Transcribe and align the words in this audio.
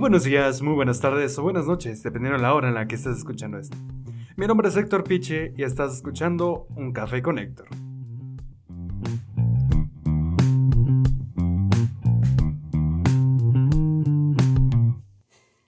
buenos 0.00 0.24
días, 0.24 0.62
muy 0.62 0.72
buenas 0.72 0.98
tardes 0.98 1.38
o 1.38 1.42
buenas 1.42 1.66
noches, 1.66 2.02
dependiendo 2.02 2.38
de 2.38 2.42
la 2.42 2.54
hora 2.54 2.68
en 2.68 2.74
la 2.74 2.88
que 2.88 2.94
estés 2.94 3.18
escuchando 3.18 3.58
esto. 3.58 3.76
Mi 4.34 4.46
nombre 4.46 4.70
es 4.70 4.76
Héctor 4.76 5.04
Piche 5.04 5.52
y 5.58 5.62
estás 5.62 5.96
escuchando 5.96 6.66
Un 6.74 6.94
Café 6.94 7.20
con 7.20 7.38
Héctor. 7.38 7.68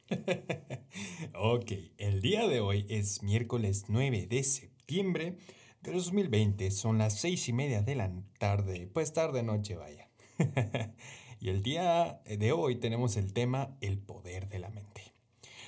ok, 1.35 1.73
el 1.99 2.23
día 2.23 2.49
de 2.49 2.61
hoy 2.61 2.87
es 2.89 3.23
miércoles 3.23 3.85
9 3.89 4.29
de 4.31 4.45
septiembre 4.45 5.37
de 5.83 5.93
2020. 5.93 6.71
Son 6.71 6.97
las 6.97 7.21
seis 7.21 7.51
y 7.51 7.53
media 7.53 7.83
de 7.83 7.97
la 7.97 8.11
tarde, 8.39 8.89
pues 8.95 9.13
tarde 9.13 9.43
noche 9.43 9.77
vaya. 9.77 10.09
y 11.43 11.49
el 11.49 11.61
día 11.61 12.23
de 12.25 12.53
hoy 12.53 12.77
tenemos 12.77 13.17
el 13.17 13.33
tema 13.33 13.77
el 13.81 13.99
poder 13.99 14.49
de 14.49 14.61
la 14.61 14.71
mente. 14.71 15.13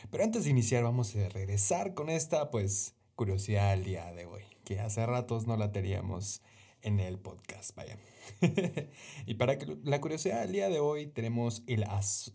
Pero 0.08 0.22
antes 0.22 0.44
de 0.44 0.50
iniciar 0.50 0.84
vamos 0.84 1.16
a 1.16 1.28
regresar 1.28 1.94
con 1.94 2.10
esta 2.10 2.52
pues 2.52 2.94
curiosidad 3.16 3.72
al 3.72 3.82
día 3.82 4.12
de 4.12 4.24
hoy, 4.24 4.44
que 4.64 4.78
hace 4.78 5.04
ratos 5.04 5.48
no 5.48 5.56
la 5.56 5.72
teníamos 5.72 6.42
en 6.80 7.00
el 7.00 7.18
podcast, 7.18 7.74
vaya. 7.74 7.98
y 9.26 9.34
para 9.34 9.58
la 9.82 10.00
curiosidad 10.00 10.42
del 10.42 10.52
día 10.52 10.68
de 10.68 10.78
hoy 10.78 11.08
tenemos 11.08 11.64
el, 11.66 11.84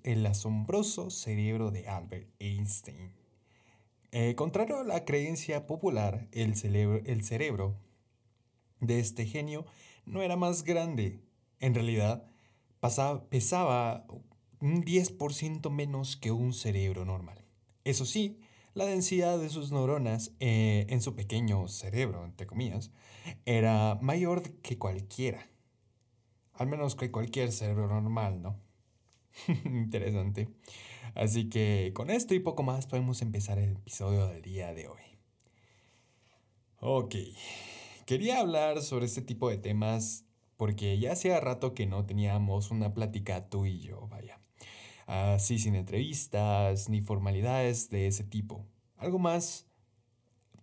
el 0.03 0.25
asombroso 0.25 1.09
cerebro 1.09 1.71
de 1.71 1.87
Albert 1.87 2.27
Einstein. 2.39 3.13
Eh, 4.11 4.35
contrario 4.35 4.79
a 4.79 4.83
la 4.83 5.05
creencia 5.05 5.65
popular, 5.65 6.27
el 6.33 6.57
cerebro, 6.57 7.01
el 7.05 7.23
cerebro 7.23 7.77
de 8.81 8.99
este 8.99 9.25
genio 9.25 9.65
no 10.05 10.23
era 10.23 10.35
más 10.35 10.65
grande. 10.65 11.21
En 11.61 11.73
realidad, 11.73 12.29
pesaba 12.79 14.05
un 14.61 14.83
10% 14.83 15.69
menos 15.69 16.17
que 16.17 16.31
un 16.31 16.53
cerebro 16.53 17.05
normal. 17.05 17.43
Eso 17.83 18.05
sí, 18.05 18.39
la 18.73 18.85
densidad 18.85 19.39
de 19.39 19.49
sus 19.49 19.71
neuronas 19.71 20.31
eh, 20.39 20.85
en 20.89 21.01
su 21.01 21.15
pequeño 21.15 21.67
cerebro, 21.67 22.23
entre 22.25 22.47
comillas, 22.47 22.91
era 23.45 23.97
mayor 24.01 24.43
que 24.61 24.77
cualquiera. 24.77 25.49
Al 26.53 26.67
menos 26.67 26.95
que 26.95 27.11
cualquier 27.11 27.51
cerebro 27.51 27.87
normal, 27.87 28.41
¿no? 28.41 28.59
Interesante. 29.65 30.49
Así 31.15 31.49
que 31.49 31.91
con 31.95 32.09
esto 32.09 32.33
y 32.35 32.39
poco 32.39 32.63
más 32.63 32.85
podemos 32.85 33.21
empezar 33.21 33.59
el 33.59 33.77
episodio 33.77 34.27
del 34.27 34.41
día 34.41 34.73
de 34.73 34.87
hoy. 34.87 35.01
Ok, 36.81 37.15
quería 38.05 38.39
hablar 38.39 38.81
sobre 38.81 39.05
este 39.05 39.21
tipo 39.21 39.49
de 39.49 39.57
temas 39.57 40.25
porque 40.59 40.99
ya 40.99 41.13
hacía 41.13 41.39
rato 41.39 41.73
que 41.73 41.85
no 41.85 42.05
teníamos 42.05 42.69
una 42.69 42.93
plática 42.93 43.47
tú 43.47 43.65
y 43.65 43.79
yo, 43.79 44.09
vaya. 44.09 44.41
Así 45.07 45.57
sin 45.57 45.73
entrevistas 45.73 46.89
ni 46.89 46.99
formalidades 46.99 47.89
de 47.89 48.07
ese 48.07 48.25
tipo. 48.25 48.65
Algo 48.97 49.19
más 49.19 49.67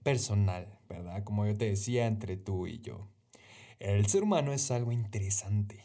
personal, 0.02 0.78
¿verdad? 0.86 1.24
Como 1.24 1.46
yo 1.46 1.56
te 1.56 1.70
decía, 1.70 2.06
entre 2.06 2.36
tú 2.36 2.66
y 2.66 2.80
yo. 2.80 3.08
El 3.78 4.06
ser 4.06 4.22
humano 4.22 4.52
es 4.52 4.70
algo 4.70 4.92
interesante. 4.92 5.82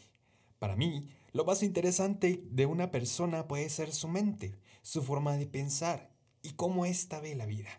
Para 0.58 0.76
mí, 0.76 1.08
lo 1.32 1.46
más 1.46 1.62
interesante 1.62 2.44
de 2.50 2.66
una 2.66 2.90
persona 2.90 3.48
puede 3.48 3.70
ser 3.70 3.94
su 3.94 4.08
mente, 4.08 4.58
su 4.82 5.02
forma 5.02 5.38
de 5.38 5.46
pensar 5.46 6.10
y 6.42 6.50
cómo 6.50 6.84
ésta 6.84 7.18
ve 7.18 7.34
la 7.34 7.46
vida. 7.46 7.70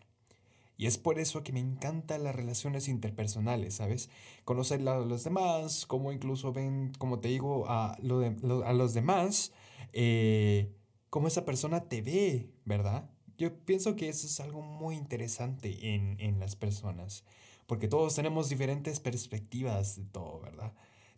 Y 0.77 0.87
es 0.87 0.97
por 0.97 1.19
eso 1.19 1.43
que 1.43 1.53
me 1.53 1.59
encantan 1.59 2.23
las 2.23 2.35
relaciones 2.35 2.87
interpersonales, 2.87 3.75
¿sabes? 3.75 4.09
Conocer 4.43 4.87
a 4.87 4.99
los 4.99 5.23
demás, 5.23 5.85
cómo 5.85 6.11
incluso 6.11 6.51
ven, 6.51 6.93
como 6.97 7.19
te 7.19 7.27
digo, 7.27 7.67
a, 7.67 7.93
a 7.93 8.73
los 8.73 8.93
demás, 8.93 9.51
eh, 9.93 10.75
cómo 11.09 11.27
esa 11.27 11.45
persona 11.45 11.87
te 11.87 12.01
ve, 12.01 12.49
¿verdad? 12.65 13.09
Yo 13.37 13.55
pienso 13.65 13.95
que 13.95 14.09
eso 14.09 14.25
es 14.25 14.39
algo 14.39 14.61
muy 14.61 14.95
interesante 14.95 15.93
en, 15.93 16.19
en 16.19 16.39
las 16.39 16.55
personas, 16.55 17.23
porque 17.67 17.87
todos 17.87 18.15
tenemos 18.15 18.49
diferentes 18.49 18.99
perspectivas 18.99 19.95
de 19.95 20.05
todo, 20.05 20.39
¿verdad? 20.39 20.73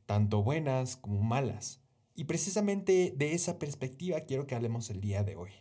Tanto 0.06 0.44
buenas 0.44 0.98
como 0.98 1.22
malas. 1.22 1.82
Y 2.14 2.26
precisamente 2.26 3.14
de 3.16 3.34
esa 3.34 3.58
perspectiva 3.58 4.22
quiero 4.22 4.48
que 4.48 4.56
hablemos 4.56 4.90
el 4.90 5.02
día 5.02 5.24
de 5.24 5.36
hoy 5.36 5.52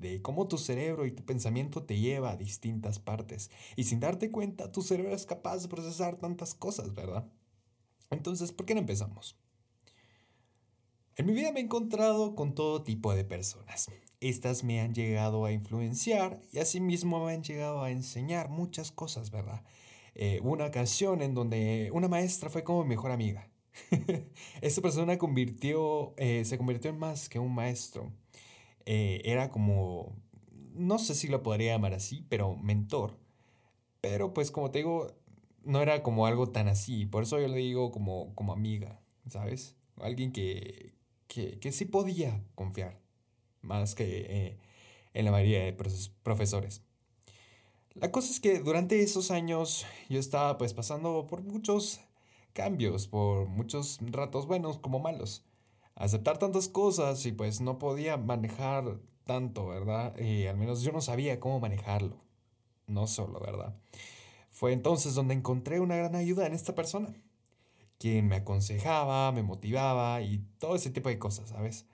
de 0.00 0.22
cómo 0.22 0.48
tu 0.48 0.58
cerebro 0.58 1.06
y 1.06 1.12
tu 1.12 1.24
pensamiento 1.24 1.82
te 1.84 1.98
lleva 1.98 2.32
a 2.32 2.36
distintas 2.36 2.98
partes. 2.98 3.50
Y 3.76 3.84
sin 3.84 4.00
darte 4.00 4.30
cuenta, 4.30 4.72
tu 4.72 4.82
cerebro 4.82 5.14
es 5.14 5.26
capaz 5.26 5.62
de 5.62 5.68
procesar 5.68 6.16
tantas 6.16 6.54
cosas, 6.54 6.94
¿verdad? 6.94 7.26
Entonces, 8.10 8.52
¿por 8.52 8.66
qué 8.66 8.74
no 8.74 8.80
empezamos? 8.80 9.38
En 11.16 11.26
mi 11.26 11.32
vida 11.32 11.50
me 11.50 11.60
he 11.60 11.62
encontrado 11.62 12.34
con 12.34 12.54
todo 12.54 12.82
tipo 12.82 13.14
de 13.14 13.24
personas. 13.24 13.90
Estas 14.20 14.64
me 14.64 14.80
han 14.80 14.94
llegado 14.94 15.44
a 15.44 15.52
influenciar 15.52 16.40
y 16.52 16.58
asimismo 16.58 17.24
me 17.24 17.32
han 17.32 17.42
llegado 17.42 17.82
a 17.82 17.90
enseñar 17.90 18.50
muchas 18.50 18.92
cosas, 18.92 19.30
¿verdad? 19.30 19.62
Eh, 20.14 20.40
una 20.42 20.66
ocasión 20.66 21.22
en 21.22 21.34
donde 21.34 21.90
una 21.92 22.08
maestra 22.08 22.50
fue 22.50 22.64
como 22.64 22.82
mi 22.82 22.90
mejor 22.90 23.12
amiga. 23.12 23.50
Esta 24.60 24.80
persona 24.80 25.18
convirtió, 25.18 26.14
eh, 26.16 26.44
se 26.44 26.58
convirtió 26.58 26.90
en 26.90 26.98
más 26.98 27.28
que 27.28 27.38
un 27.38 27.54
maestro. 27.54 28.12
Eh, 28.86 29.22
era 29.24 29.50
como, 29.50 30.16
no 30.74 30.98
sé 30.98 31.14
si 31.14 31.28
lo 31.28 31.42
podría 31.42 31.72
llamar 31.74 31.94
así, 31.94 32.24
pero 32.28 32.56
mentor. 32.56 33.18
Pero 34.00 34.32
pues 34.32 34.50
como 34.50 34.70
te 34.70 34.78
digo, 34.78 35.08
no 35.64 35.82
era 35.82 36.02
como 36.02 36.26
algo 36.26 36.50
tan 36.50 36.68
así. 36.68 37.06
Por 37.06 37.24
eso 37.24 37.40
yo 37.40 37.48
le 37.48 37.58
digo 37.58 37.90
como, 37.90 38.34
como 38.34 38.52
amiga, 38.52 39.00
¿sabes? 39.28 39.76
Alguien 40.00 40.32
que, 40.32 40.94
que, 41.28 41.58
que 41.58 41.72
sí 41.72 41.84
podía 41.86 42.42
confiar, 42.54 43.00
más 43.62 43.94
que 43.94 44.26
eh, 44.28 44.58
en 45.14 45.24
la 45.24 45.32
mayoría 45.32 45.64
de 45.64 45.72
profesores. 46.22 46.82
La 47.94 48.12
cosa 48.12 48.30
es 48.30 48.40
que 48.40 48.60
durante 48.60 49.02
esos 49.02 49.30
años 49.30 49.86
yo 50.08 50.20
estaba 50.20 50.58
pues 50.58 50.74
pasando 50.74 51.26
por 51.26 51.42
muchos 51.42 52.00
cambios, 52.52 53.08
por 53.08 53.48
muchos 53.48 53.98
ratos 54.12 54.46
buenos 54.46 54.78
como 54.78 54.98
malos 55.00 55.45
aceptar 55.96 56.38
tantas 56.38 56.68
cosas 56.68 57.26
y 57.26 57.32
pues 57.32 57.60
no 57.60 57.78
podía 57.78 58.16
manejar 58.16 59.00
tanto, 59.24 59.66
¿verdad? 59.66 60.16
Y 60.18 60.46
al 60.46 60.56
menos 60.56 60.82
yo 60.82 60.92
no 60.92 61.00
sabía 61.00 61.40
cómo 61.40 61.58
manejarlo. 61.58 62.16
No 62.86 63.08
solo, 63.08 63.40
¿verdad? 63.40 63.74
Fue 64.50 64.72
entonces 64.72 65.14
donde 65.14 65.34
encontré 65.34 65.80
una 65.80 65.96
gran 65.96 66.14
ayuda 66.14 66.46
en 66.46 66.54
esta 66.54 66.74
persona, 66.74 67.14
quien 67.98 68.28
me 68.28 68.36
aconsejaba, 68.36 69.32
me 69.32 69.42
motivaba 69.42 70.22
y 70.22 70.38
todo 70.58 70.76
ese 70.76 70.90
tipo 70.90 71.08
de 71.08 71.18
cosas, 71.18 71.48
¿sabes? 71.48 71.86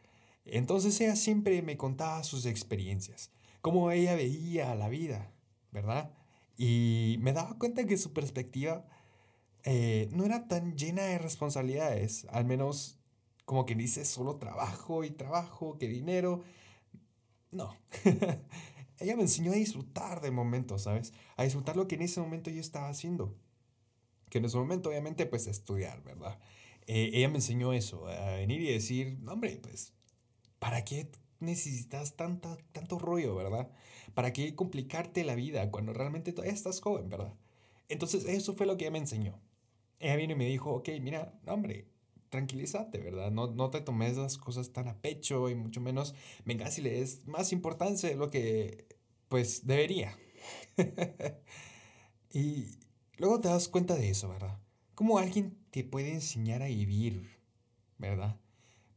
Entonces 0.44 1.00
ella 1.00 1.16
siempre 1.16 1.62
me 1.62 1.76
contaba 1.76 2.22
sus 2.24 2.44
experiencias, 2.46 3.30
cómo 3.62 3.90
ella 3.90 4.14
veía 4.14 4.74
la 4.74 4.88
vida, 4.88 5.32
¿verdad? 5.70 6.12
Y 6.58 7.16
me 7.20 7.32
daba 7.32 7.56
cuenta 7.58 7.86
que 7.86 7.96
su 7.96 8.12
perspectiva 8.12 8.84
eh, 9.64 10.08
no 10.12 10.24
era 10.24 10.48
tan 10.48 10.76
llena 10.76 11.02
de 11.02 11.18
responsabilidades, 11.18 12.26
al 12.30 12.44
menos 12.44 12.98
como 13.44 13.66
que 13.66 13.74
dice 13.74 14.04
solo 14.04 14.36
trabajo 14.36 15.04
y 15.04 15.10
trabajo, 15.10 15.78
que 15.78 15.88
dinero. 15.88 16.42
No. 17.50 17.76
Ella 18.98 19.16
me 19.16 19.22
enseñó 19.22 19.52
a 19.52 19.56
disfrutar 19.56 20.20
de 20.20 20.30
momentos, 20.30 20.82
¿sabes? 20.82 21.12
A 21.36 21.44
disfrutar 21.44 21.76
lo 21.76 21.88
que 21.88 21.96
en 21.96 22.02
ese 22.02 22.20
momento 22.20 22.50
yo 22.50 22.60
estaba 22.60 22.88
haciendo. 22.88 23.36
Que 24.30 24.38
en 24.38 24.44
ese 24.44 24.56
momento, 24.56 24.90
obviamente, 24.90 25.26
pues 25.26 25.46
estudiar, 25.46 26.02
¿verdad? 26.02 26.38
Eh, 26.86 27.10
ella 27.12 27.28
me 27.28 27.36
enseñó 27.36 27.72
eso, 27.72 28.08
a 28.08 28.36
venir 28.36 28.60
y 28.62 28.72
decir, 28.72 29.18
hombre, 29.28 29.58
pues, 29.62 29.92
¿para 30.58 30.84
qué 30.84 31.10
necesitas 31.40 32.16
tanta, 32.16 32.56
tanto 32.72 32.98
rollo, 32.98 33.34
verdad? 33.34 33.70
¿Para 34.14 34.32
qué 34.32 34.54
complicarte 34.54 35.24
la 35.24 35.34
vida 35.34 35.70
cuando 35.70 35.92
realmente 35.92 36.32
todavía 36.32 36.54
estás 36.54 36.80
joven, 36.80 37.08
verdad? 37.08 37.34
Entonces, 37.88 38.24
eso 38.24 38.54
fue 38.54 38.66
lo 38.66 38.76
que 38.76 38.84
ella 38.84 38.92
me 38.92 38.98
enseñó. 38.98 39.40
Ella 40.00 40.16
vino 40.16 40.32
y 40.32 40.36
me 40.36 40.46
dijo, 40.46 40.72
ok, 40.72 40.88
mira, 41.00 41.38
hombre, 41.46 41.86
tranquilízate, 42.32 42.98
¿verdad? 42.98 43.30
No, 43.30 43.48
no 43.48 43.68
te 43.68 43.82
tomes 43.82 44.16
las 44.16 44.38
cosas 44.38 44.72
tan 44.72 44.88
a 44.88 44.96
pecho 44.96 45.50
y 45.50 45.54
mucho 45.54 45.82
menos 45.82 46.14
vengas 46.46 46.78
y 46.78 46.80
le 46.80 46.92
des 46.92 47.26
más 47.26 47.52
importancia 47.52 48.08
de 48.08 48.14
lo 48.16 48.30
que 48.30 48.86
pues 49.28 49.66
debería. 49.66 50.16
y 52.32 52.78
luego 53.18 53.38
te 53.38 53.48
das 53.48 53.68
cuenta 53.68 53.96
de 53.96 54.08
eso, 54.08 54.30
¿verdad? 54.30 54.58
Cómo 54.94 55.18
alguien 55.18 55.58
te 55.70 55.84
puede 55.84 56.14
enseñar 56.14 56.62
a 56.62 56.68
vivir, 56.68 57.28
¿verdad? 57.98 58.40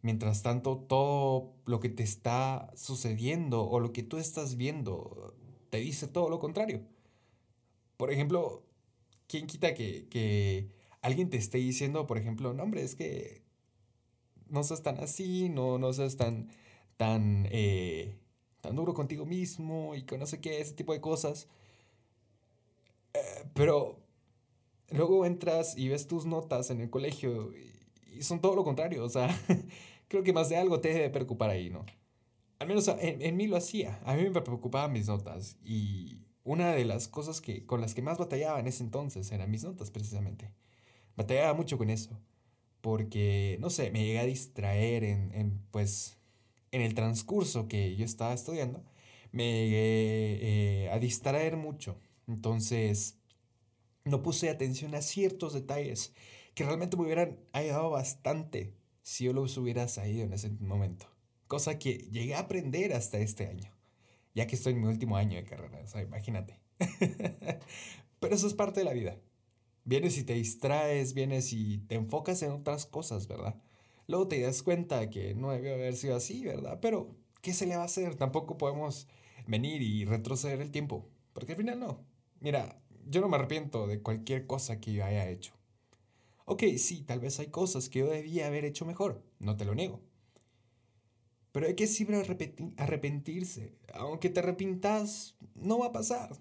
Mientras 0.01 0.41
tanto, 0.41 0.77
todo 0.77 1.55
lo 1.65 1.81
que 1.81 1.89
te 1.89 2.03
está 2.03 2.71
sucediendo 2.77 3.67
o 3.67 3.81
lo 3.81 3.91
que 3.91 4.03
tú 4.03 4.17
estás 4.17 4.55
viendo 4.55 5.35
te 5.71 5.79
dice 5.79 6.07
todo 6.07 6.29
lo 6.29 6.39
contrario. 6.39 6.87
Por 7.97 8.13
ejemplo, 8.13 8.63
¿quién 9.27 9.45
quita 9.45 9.73
que, 9.73 10.07
que 10.07 10.69
alguien 11.05 11.29
te 11.29 11.37
esté 11.37 11.59
diciendo, 11.59 12.07
por 12.07 12.17
ejemplo, 12.17 12.53
no, 12.53 12.63
hombre, 12.63 12.83
es 12.83 12.95
que 12.95 13.43
no 14.49 14.63
seas 14.63 14.81
tan 14.81 14.97
así, 14.99 15.49
no, 15.49 15.77
no 15.77 15.93
seas 15.93 16.17
tan, 16.17 16.49
tan, 16.97 17.47
eh, 17.51 18.17
tan 18.61 18.75
duro 18.75 18.93
contigo 18.93 19.25
mismo 19.25 19.95
y 19.95 20.03
que 20.03 20.17
no 20.17 20.25
sé 20.25 20.41
qué, 20.41 20.59
ese 20.61 20.73
tipo 20.73 20.93
de 20.93 21.01
cosas. 21.01 21.47
Eh, 23.13 23.45
pero 23.53 23.99
luego 24.89 25.25
entras 25.25 25.77
y 25.77 25.89
ves 25.89 26.07
tus 26.07 26.25
notas 26.25 26.69
en 26.71 26.81
el 26.81 26.89
colegio 26.89 27.51
y, 27.53 28.23
son 28.23 28.39
todo 28.41 28.55
lo 28.55 28.63
contrario, 28.63 29.03
o 29.03 29.09
sea, 29.09 29.27
creo 30.07 30.23
que 30.23 30.33
más 30.33 30.49
de 30.49 30.57
algo 30.57 30.79
te 30.79 30.89
debe 30.89 31.09
preocupar 31.09 31.49
ahí, 31.49 31.69
¿no? 31.69 31.85
al 32.57 32.67
menos 32.67 32.87
en, 32.99 33.37
mí 33.37 33.47
lo 33.47 33.57
hacía. 33.57 33.99
A 34.05 34.15
mí 34.15 34.29
me 34.29 34.41
preocupaban 34.41 34.93
mis 34.93 35.07
notas 35.07 35.57
y 35.63 36.21
una 36.43 36.71
de 36.71 36.85
las 36.85 37.07
cosas 37.07 37.41
que, 37.41 37.65
con 37.65 37.81
las 37.81 37.93
que 37.93 38.01
más 38.01 38.17
batallaba 38.17 38.59
en 38.59 38.67
ese 38.67 38.83
entonces 38.83 39.31
eran 39.31 39.51
mis 39.51 39.63
notas, 39.63 39.91
precisamente. 39.91 40.51
Batallaba 41.15 41.53
mucho 41.53 41.77
con 41.77 41.89
eso, 41.89 42.19
porque, 42.81 43.57
no 43.59 43.69
sé, 43.69 43.91
me 43.91 44.05
llegué 44.05 44.19
a 44.19 44.25
distraer 44.25 45.03
en, 45.03 45.31
en 45.33 45.61
pues, 45.71 46.17
en 46.71 46.81
el 46.81 46.93
transcurso 46.93 47.67
que 47.67 47.95
yo 47.95 48.05
estaba 48.05 48.33
estudiando, 48.33 48.83
me 49.31 49.45
llegué 49.51 50.39
eh, 50.85 50.89
a 50.91 50.99
distraer 50.99 51.57
mucho. 51.57 51.99
Entonces, 52.27 53.17
no 54.03 54.21
puse 54.21 54.49
atención 54.49 54.95
a 54.95 55.01
ciertos 55.01 55.53
detalles 55.53 56.13
que 56.53 56.63
realmente 56.63 56.95
me 56.95 57.03
hubieran 57.03 57.39
ayudado 57.51 57.89
bastante 57.89 58.73
si 59.01 59.25
yo 59.25 59.33
los 59.33 59.57
hubiera 59.57 59.87
sabido 59.87 60.23
en 60.23 60.33
ese 60.33 60.49
momento. 60.49 61.07
Cosa 61.47 61.77
que 61.77 61.97
llegué 62.11 62.35
a 62.35 62.39
aprender 62.39 62.93
hasta 62.93 63.17
este 63.19 63.47
año, 63.47 63.71
ya 64.33 64.47
que 64.47 64.55
estoy 64.55 64.73
en 64.73 64.81
mi 64.81 64.87
último 64.87 65.17
año 65.17 65.35
de 65.35 65.43
carrera, 65.43 65.81
o 65.83 65.87
sea, 65.87 66.01
imagínate. 66.01 66.59
Pero 68.19 68.35
eso 68.35 68.47
es 68.47 68.53
parte 68.53 68.79
de 68.79 68.85
la 68.85 68.93
vida. 68.93 69.17
Vienes 69.85 70.17
y 70.17 70.23
te 70.23 70.33
distraes, 70.33 71.13
vienes 71.13 71.53
y 71.53 71.77
te 71.77 71.95
enfocas 71.95 72.41
en 72.41 72.51
otras 72.51 72.85
cosas, 72.85 73.27
¿verdad? 73.27 73.55
Luego 74.07 74.27
te 74.27 74.41
das 74.41 74.63
cuenta 74.63 75.09
que 75.09 75.35
no 75.35 75.51
debió 75.51 75.75
haber 75.75 75.95
sido 75.95 76.15
así, 76.15 76.43
¿verdad? 76.43 76.79
Pero, 76.81 77.15
¿qué 77.41 77.53
se 77.53 77.65
le 77.65 77.75
va 77.75 77.83
a 77.83 77.85
hacer? 77.85 78.15
Tampoco 78.15 78.57
podemos 78.57 79.07
venir 79.47 79.81
y 79.81 80.05
retroceder 80.05 80.61
el 80.61 80.71
tiempo, 80.71 81.07
porque 81.33 81.53
al 81.53 81.57
final 81.59 81.79
no. 81.79 82.03
Mira, 82.39 82.81
yo 83.07 83.21
no 83.21 83.29
me 83.29 83.37
arrepiento 83.37 83.87
de 83.87 84.01
cualquier 84.01 84.47
cosa 84.47 84.79
que 84.79 84.93
yo 84.93 85.05
haya 85.05 85.29
hecho. 85.29 85.53
Ok, 86.45 86.63
sí, 86.77 87.03
tal 87.03 87.19
vez 87.19 87.39
hay 87.39 87.47
cosas 87.47 87.89
que 87.89 87.99
yo 87.99 88.07
debía 88.07 88.47
haber 88.47 88.65
hecho 88.65 88.85
mejor, 88.85 89.23
no 89.39 89.55
te 89.57 89.65
lo 89.65 89.75
niego. 89.75 90.01
Pero 91.51 91.67
hay 91.67 91.75
que 91.75 91.87
siempre 91.87 92.21
arrepentirse. 92.77 93.77
Aunque 93.93 94.29
te 94.29 94.41
arrepintas, 94.41 95.35
no 95.55 95.79
va 95.79 95.87
a 95.87 95.91
pasar. 95.93 96.37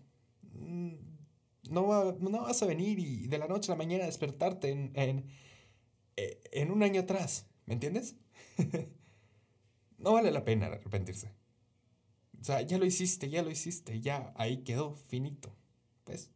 No, 1.70 1.86
va, 1.86 2.14
no 2.20 2.42
vas 2.42 2.62
a 2.62 2.66
venir 2.66 2.98
y 2.98 3.26
de 3.26 3.38
la 3.38 3.48
noche 3.48 3.72
a 3.72 3.74
la 3.74 3.78
mañana 3.78 4.04
despertarte 4.04 4.70
en, 4.70 4.92
en, 4.94 5.24
eh, 6.16 6.42
en 6.52 6.70
un 6.70 6.82
año 6.82 7.02
atrás. 7.02 7.46
¿Me 7.66 7.74
entiendes? 7.74 8.16
no 9.98 10.12
vale 10.12 10.30
la 10.30 10.44
pena 10.44 10.66
arrepentirse. 10.66 11.32
O 12.40 12.44
sea, 12.44 12.60
ya 12.60 12.76
lo 12.76 12.84
hiciste, 12.84 13.30
ya 13.30 13.42
lo 13.42 13.50
hiciste, 13.50 14.00
ya 14.00 14.32
ahí 14.36 14.58
quedó, 14.58 14.96
finito. 14.96 15.54
Pues 16.04 16.30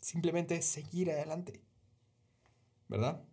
simplemente 0.00 0.60
seguir 0.60 1.10
adelante. 1.10 1.62
¿Verdad? 2.88 3.24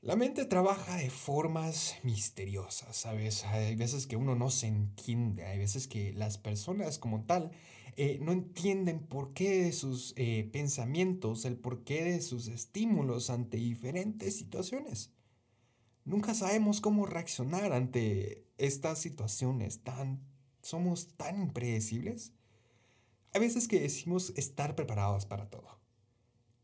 La 0.00 0.16
mente 0.16 0.44
trabaja 0.44 0.96
de 0.96 1.10
formas 1.10 1.96
misteriosas, 2.04 2.96
¿sabes? 2.96 3.44
Hay 3.44 3.74
veces 3.74 4.06
que 4.06 4.16
uno 4.16 4.34
no 4.34 4.48
se 4.48 4.68
entiende, 4.68 5.44
hay 5.44 5.58
veces 5.58 5.88
que 5.88 6.12
las 6.14 6.38
personas 6.38 6.98
como 6.98 7.24
tal 7.24 7.50
eh, 8.00 8.20
no 8.22 8.30
entienden 8.30 9.00
por 9.00 9.32
qué 9.32 9.64
de 9.64 9.72
sus 9.72 10.14
eh, 10.16 10.48
pensamientos, 10.52 11.44
el 11.44 11.56
porqué 11.56 12.04
de 12.04 12.20
sus 12.20 12.46
estímulos 12.46 13.28
ante 13.28 13.56
diferentes 13.56 14.36
situaciones. 14.36 15.10
Nunca 16.04 16.32
sabemos 16.34 16.80
cómo 16.80 17.06
reaccionar 17.06 17.72
ante 17.72 18.46
estas 18.56 19.00
situaciones 19.00 19.82
tan... 19.82 20.20
Somos 20.62 21.08
tan 21.16 21.42
impredecibles. 21.42 22.32
Hay 23.32 23.40
veces 23.40 23.66
que 23.66 23.80
decimos 23.80 24.32
estar 24.36 24.76
preparados 24.76 25.26
para 25.26 25.50
todo. 25.50 25.80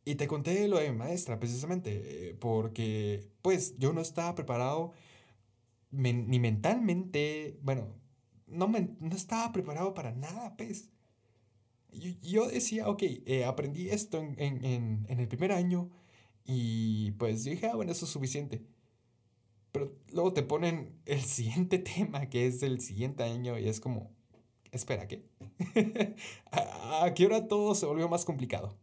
Y 0.05 0.15
te 0.15 0.29
conté 0.29 0.69
lo 0.69 0.79
de 0.79 0.93
maestra, 0.93 1.41
precisamente, 1.41 2.29
eh, 2.31 2.35
porque 2.35 3.29
pues 3.43 3.77
yo 3.77 3.93
no 3.93 4.03
estaba 4.03 4.37
preparado 4.37 4.93
ni 5.91 6.39
mentalmente, 6.39 7.59
bueno, 7.61 7.89
no, 8.47 8.69
no 8.69 9.17
estaba 9.17 9.51
preparado 9.51 9.95
para 9.95 10.13
nada, 10.13 10.57
pues. 10.57 10.94
Yo, 12.23 12.49
decía, 12.49 12.89
ok, 12.89 13.03
eh, 13.03 13.45
aprendí 13.45 13.89
esto 13.91 14.19
en, 14.19 14.35
en, 14.39 15.07
en, 15.09 15.21
el 15.21 15.29
primer 15.29 15.53
año 15.53 15.91
y 16.45 17.13
pues 17.13 17.45
dije, 17.45 17.67
ah, 17.69 17.77
bueno, 17.77 17.93
eso 17.93 18.05
es 18.05 18.11
suficiente. 18.11 18.63
Pero 19.73 19.93
luego 20.13 20.33
te 20.33 20.43
ponen 20.43 21.01
el 21.07 21.23
siguiente 21.23 21.79
tema, 21.79 22.29
que 22.29 22.47
es 22.47 22.63
el 22.63 22.81
siguiente 22.81 23.23
año, 23.23 23.59
y 23.59 23.69
es 23.69 23.81
como, 23.81 24.13
espera, 24.73 25.09
¿qué? 25.09 25.25
¿A, 26.51 27.05
¿A 27.05 27.15
qué 27.15 27.27
hora 27.27 27.49
todo 27.49 27.75
se 27.75 27.87
volvió 27.87 28.09
más 28.09 28.25
complicado? 28.25 28.79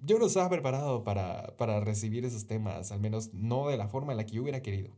yo 0.00 0.18
no 0.18 0.26
estaba 0.26 0.48
preparado 0.48 1.04
para, 1.04 1.56
para 1.56 1.80
recibir 1.80 2.24
esos 2.24 2.46
temas, 2.46 2.92
al 2.92 3.00
menos 3.00 3.32
no 3.34 3.68
de 3.68 3.76
la 3.76 3.88
forma 3.88 4.12
en 4.12 4.18
la 4.18 4.26
que 4.26 4.34
yo 4.34 4.42
hubiera 4.42 4.62
querido. 4.62 4.96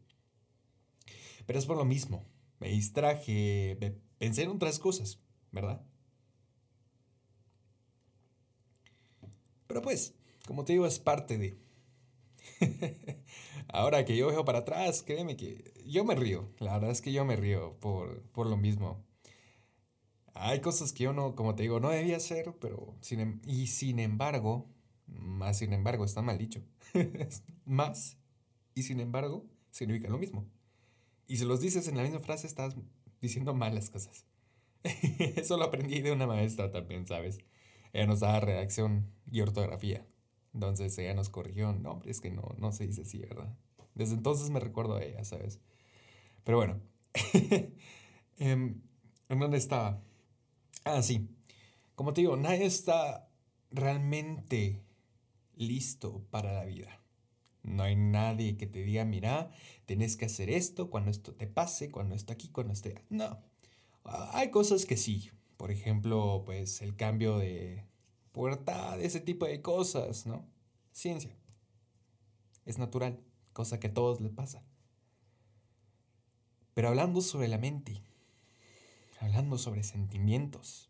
Pero 1.46 1.58
es 1.58 1.66
por 1.66 1.76
lo 1.76 1.84
mismo, 1.84 2.24
me 2.58 2.68
distraje, 2.68 3.96
pensé 4.18 4.42
en 4.42 4.50
otras 4.50 4.78
cosas, 4.78 5.18
¿verdad? 5.52 5.82
Pero 9.70 9.82
pues, 9.82 10.14
como 10.48 10.64
te 10.64 10.72
digo, 10.72 10.84
es 10.84 10.98
parte 10.98 11.38
de... 11.38 11.56
Ahora 13.68 14.04
que 14.04 14.16
yo 14.16 14.26
veo 14.26 14.44
para 14.44 14.58
atrás, 14.58 15.04
créeme 15.04 15.36
que 15.36 15.72
yo 15.86 16.04
me 16.04 16.16
río. 16.16 16.50
La 16.58 16.72
verdad 16.72 16.90
es 16.90 17.00
que 17.00 17.12
yo 17.12 17.24
me 17.24 17.36
río 17.36 17.78
por, 17.78 18.20
por 18.32 18.48
lo 18.48 18.56
mismo. 18.56 19.04
Hay 20.34 20.60
cosas 20.60 20.92
que 20.92 21.04
yo 21.04 21.12
no, 21.12 21.36
como 21.36 21.54
te 21.54 21.62
digo, 21.62 21.78
no 21.78 21.90
debía 21.90 22.16
hacer, 22.16 22.52
pero 22.60 22.96
em, 23.10 23.40
y 23.44 23.68
sin 23.68 24.00
embargo, 24.00 24.66
más 25.06 25.58
sin 25.58 25.72
embargo, 25.72 26.04
está 26.04 26.20
mal 26.20 26.36
dicho. 26.36 26.64
más 27.64 28.16
y 28.74 28.82
sin 28.82 28.98
embargo 28.98 29.46
significa 29.70 30.08
lo 30.08 30.18
mismo. 30.18 30.48
Y 31.28 31.36
si 31.36 31.44
los 31.44 31.60
dices 31.60 31.86
en 31.86 31.96
la 31.96 32.02
misma 32.02 32.18
frase, 32.18 32.48
estás 32.48 32.74
diciendo 33.20 33.54
malas 33.54 33.88
cosas. 33.88 34.24
Eso 34.82 35.56
lo 35.56 35.66
aprendí 35.66 36.00
de 36.00 36.10
una 36.10 36.26
maestra 36.26 36.72
también, 36.72 37.06
¿sabes? 37.06 37.38
Ella 37.92 38.06
nos 38.06 38.20
daba 38.20 38.40
redacción 38.40 39.10
y 39.30 39.40
ortografía. 39.40 40.06
Entonces 40.54 40.96
ella 40.98 41.14
nos 41.14 41.30
corrigió. 41.30 41.72
No, 41.72 41.92
hombre, 41.92 42.10
es 42.10 42.20
que 42.20 42.30
no, 42.30 42.54
no 42.58 42.72
se 42.72 42.86
dice 42.86 43.02
así, 43.02 43.18
¿verdad? 43.18 43.56
Desde 43.94 44.14
entonces 44.14 44.50
me 44.50 44.60
recuerdo 44.60 44.96
a 44.96 45.02
ella, 45.02 45.24
¿sabes? 45.24 45.60
Pero 46.44 46.58
bueno. 46.58 46.80
Em, 48.38 48.80
¿En 49.28 49.38
dónde 49.38 49.58
estaba? 49.58 50.02
Ah, 50.84 51.02
sí. 51.02 51.28
Como 51.94 52.14
te 52.14 52.22
digo, 52.22 52.38
nadie 52.38 52.64
está 52.64 53.28
realmente 53.70 54.82
listo 55.56 56.24
para 56.30 56.54
la 56.54 56.64
vida. 56.64 57.00
No 57.62 57.82
hay 57.82 57.96
nadie 57.96 58.56
que 58.56 58.66
te 58.66 58.82
diga, 58.82 59.04
mira, 59.04 59.52
tienes 59.84 60.16
que 60.16 60.24
hacer 60.24 60.48
esto 60.48 60.88
cuando 60.88 61.10
esto 61.10 61.34
te 61.34 61.46
pase, 61.46 61.90
cuando 61.90 62.14
esto 62.14 62.32
aquí, 62.32 62.48
cuando 62.48 62.72
esté. 62.72 62.94
No. 63.10 63.38
Hay 64.04 64.50
cosas 64.50 64.86
que 64.86 64.96
sí. 64.96 65.30
Por 65.58 65.70
ejemplo, 65.70 66.42
pues 66.46 66.80
el 66.80 66.96
cambio 66.96 67.36
de 67.36 67.84
puerta, 68.32 68.96
ese 68.98 69.20
tipo 69.20 69.46
de 69.46 69.62
cosas, 69.62 70.26
¿no? 70.26 70.46
Ciencia. 70.92 71.36
Es 72.64 72.78
natural, 72.78 73.20
cosa 73.52 73.80
que 73.80 73.88
a 73.88 73.94
todos 73.94 74.20
les 74.20 74.32
pasa. 74.32 74.62
Pero 76.74 76.88
hablando 76.88 77.20
sobre 77.20 77.48
la 77.48 77.58
mente, 77.58 78.02
hablando 79.20 79.58
sobre 79.58 79.82
sentimientos, 79.82 80.88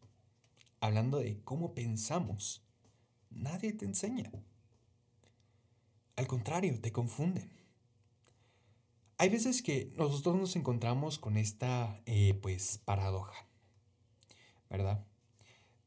hablando 0.81 1.19
de 1.19 1.41
cómo 1.43 1.75
pensamos, 1.75 2.63
nadie 3.31 3.73
te 3.73 3.87
enseña. 3.87 4.31
Al 6.17 6.27
contrario, 6.27 6.81
te 6.81 6.93
confunden. 6.93 7.51
Hay 9.19 9.29
veces 9.29 9.63
que 9.63 9.93
nosotros 9.97 10.37
nos 10.37 10.57
encontramos 10.57 11.19
con 11.19 11.37
esta, 11.37 12.01
eh, 12.07 12.35
pues, 12.41 12.79
paradoja, 12.79 13.47
¿verdad? 14.69 15.05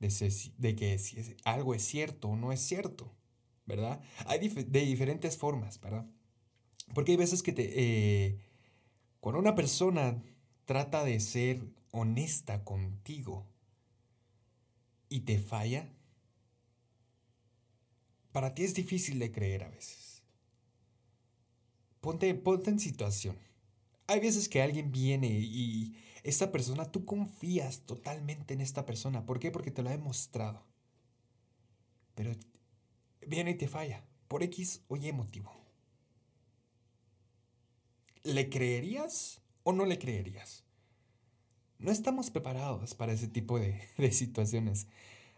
De, 0.10 0.76
que 0.76 1.00
si 1.00 1.36
algo 1.46 1.74
es 1.74 1.84
cierto 1.84 2.30
o 2.30 2.36
no 2.36 2.52
es 2.52 2.60
cierto, 2.60 3.16
¿verdad? 3.66 4.02
Hay 4.26 4.50
de 4.50 4.82
diferentes 4.82 5.38
formas, 5.38 5.80
¿verdad? 5.80 6.06
Porque 6.94 7.14
hay 7.14 7.18
veces 7.18 7.42
que 7.42 7.54
te, 7.54 7.72
eh, 7.76 8.40
cuando 9.20 9.40
una 9.40 9.56
persona 9.56 10.22
trata 10.66 11.04
de 11.04 11.20
ser 11.20 11.62
honesta 11.92 12.64
contigo 12.66 13.48
y 15.08 15.22
te 15.22 15.40
falla, 15.40 15.90
para 18.34 18.54
ti 18.54 18.64
es 18.64 18.74
difícil 18.74 19.20
de 19.20 19.32
creer 19.32 19.64
a 19.64 19.70
veces. 19.70 20.24
Ponte, 22.02 22.34
ponte 22.36 22.70
en 22.72 22.80
situación. 22.80 23.38
Hay 24.08 24.20
veces 24.20 24.50
que 24.50 24.62
alguien 24.62 24.92
viene 24.92 25.30
y 25.30 25.96
esta 26.24 26.52
persona, 26.52 26.92
tú 26.92 27.06
confías 27.06 27.82
totalmente 27.82 28.54
en 28.54 28.62
esta 28.62 28.86
persona. 28.86 29.26
¿Por 29.26 29.40
qué? 29.40 29.52
Porque 29.52 29.72
te 29.72 29.82
lo 29.84 29.90
ha 29.90 29.92
demostrado. 29.92 30.66
Pero 32.16 32.32
viene 33.28 33.52
y 33.52 33.56
te 33.56 33.68
falla. 33.68 34.06
Por 34.28 34.44
X 34.44 34.84
o 34.88 34.96
Y 34.96 35.12
motivo. 35.12 35.52
¿Le 38.24 38.50
creerías 38.50 39.42
o 39.64 39.74
no 39.74 39.86
le 39.86 40.00
creerías? 40.00 40.64
No 41.78 41.92
estamos 41.92 42.32
preparados 42.32 42.96
para 42.96 43.12
ese 43.14 43.28
tipo 43.28 43.60
de, 43.60 43.82
de 43.98 44.12
situaciones. 44.12 44.88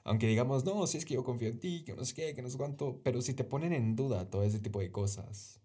Aunque 0.04 0.28
digamos, 0.28 0.66
no, 0.66 0.86
si 0.88 0.98
es 1.00 1.06
que 1.06 1.16
yo 1.16 1.24
confío 1.24 1.50
en 1.50 1.60
ti, 1.60 1.84
que 1.84 1.96
no 1.96 2.06
sé 2.06 2.14
qué, 2.14 2.36
que 2.36 2.42
no 2.44 2.50
sé 2.50 2.58
cuánto. 2.58 3.02
Pero 3.04 3.22
si 3.22 3.34
te 3.34 3.44
ponen 3.44 3.74
en 3.74 3.96
duda 3.96 4.30
todo 4.30 4.44
ese 4.44 4.60
tipo 4.60 4.80
de 4.80 4.92
cosas, 4.92 5.62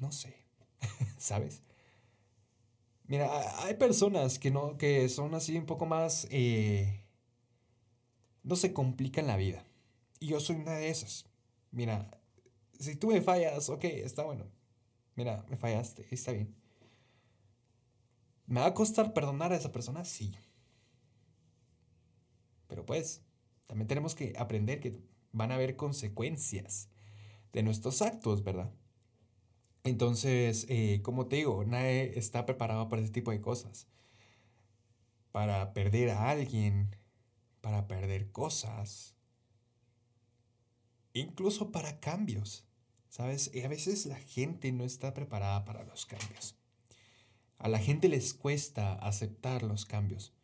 no 0.00 0.12
sé. 0.12 0.36
¿sabes? 1.18 1.62
Mira, 3.08 3.64
hay 3.64 3.74
personas 3.74 4.38
que 4.38 4.50
no, 4.50 4.76
que 4.78 5.08
son 5.08 5.34
así 5.34 5.56
un 5.56 5.66
poco 5.66 5.86
más, 5.86 6.26
eh, 6.30 7.04
no 8.42 8.56
se 8.56 8.72
complican 8.72 9.26
la 9.26 9.36
vida. 9.36 9.64
Y 10.18 10.28
yo 10.28 10.40
soy 10.40 10.56
una 10.56 10.72
de 10.72 10.88
esas. 10.88 11.26
Mira, 11.70 12.10
si 12.78 12.96
tú 12.96 13.08
me 13.08 13.22
fallas, 13.22 13.68
ok, 13.68 13.84
está 13.84 14.24
bueno. 14.24 14.46
Mira, 15.14 15.44
me 15.48 15.56
fallaste, 15.56 16.06
está 16.10 16.32
bien. 16.32 16.54
¿Me 18.46 18.60
va 18.60 18.66
a 18.66 18.74
costar 18.74 19.12
perdonar 19.12 19.52
a 19.52 19.56
esa 19.56 19.72
persona? 19.72 20.04
Sí. 20.04 20.34
Pero 22.66 22.84
pues, 22.84 23.22
también 23.66 23.88
tenemos 23.88 24.14
que 24.14 24.34
aprender 24.38 24.80
que 24.80 25.00
van 25.32 25.52
a 25.52 25.54
haber 25.54 25.76
consecuencias 25.76 26.88
de 27.52 27.62
nuestros 27.62 28.02
actos, 28.02 28.42
¿verdad? 28.42 28.72
Entonces, 29.86 30.66
eh, 30.68 31.00
como 31.04 31.28
te 31.28 31.36
digo, 31.36 31.64
nadie 31.64 32.18
está 32.18 32.44
preparado 32.44 32.88
para 32.88 33.02
ese 33.02 33.12
tipo 33.12 33.30
de 33.30 33.40
cosas. 33.40 33.86
Para 35.30 35.72
perder 35.74 36.10
a 36.10 36.28
alguien, 36.28 36.96
para 37.60 37.86
perder 37.86 38.32
cosas, 38.32 39.14
incluso 41.12 41.70
para 41.70 42.00
cambios. 42.00 42.66
¿Sabes? 43.08 43.52
Y 43.54 43.62
a 43.62 43.68
veces 43.68 44.06
la 44.06 44.18
gente 44.18 44.72
no 44.72 44.82
está 44.82 45.14
preparada 45.14 45.64
para 45.64 45.84
los 45.84 46.04
cambios. 46.04 46.56
A 47.58 47.68
la 47.68 47.78
gente 47.78 48.08
les 48.08 48.34
cuesta 48.34 48.94
aceptar 48.94 49.62
los 49.62 49.86
cambios. 49.86 50.34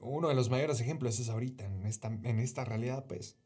Uno 0.00 0.28
de 0.28 0.34
los 0.34 0.50
mayores 0.50 0.80
ejemplos 0.80 1.20
es 1.20 1.28
ahorita, 1.28 1.64
en 1.64 1.86
esta, 1.86 2.08
en 2.08 2.40
esta 2.40 2.64
realidad, 2.64 3.06
pues. 3.06 3.36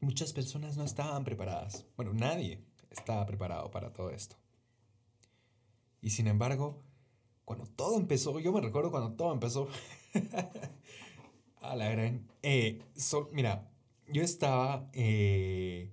Muchas 0.00 0.32
personas 0.32 0.78
no 0.78 0.84
estaban 0.84 1.24
preparadas. 1.24 1.84
Bueno, 1.96 2.14
nadie 2.14 2.64
estaba 2.96 3.24
preparado 3.26 3.70
para 3.70 3.92
todo 3.92 4.10
esto. 4.10 4.36
Y 6.00 6.10
sin 6.10 6.26
embargo, 6.26 6.82
cuando 7.44 7.66
todo 7.66 7.96
empezó, 7.96 8.38
yo 8.40 8.52
me 8.52 8.60
recuerdo 8.60 8.90
cuando 8.90 9.12
todo 9.12 9.32
empezó. 9.32 9.68
a 11.60 11.76
la 11.76 11.88
gran. 11.90 12.26
Eh, 12.42 12.82
mira, 13.32 13.70
yo 14.08 14.22
estaba, 14.22 14.88
eh, 14.92 15.92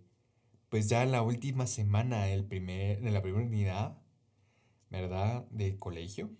pues 0.69 0.89
ya 0.89 1.03
en 1.03 1.11
la 1.11 1.21
última 1.21 1.67
semana 1.67 2.25
del 2.25 2.45
primer, 2.45 3.01
de 3.01 3.11
la 3.11 3.21
primera 3.21 3.45
unidad, 3.45 3.97
¿verdad? 4.89 5.47
Del 5.49 5.77
colegio. 5.79 6.31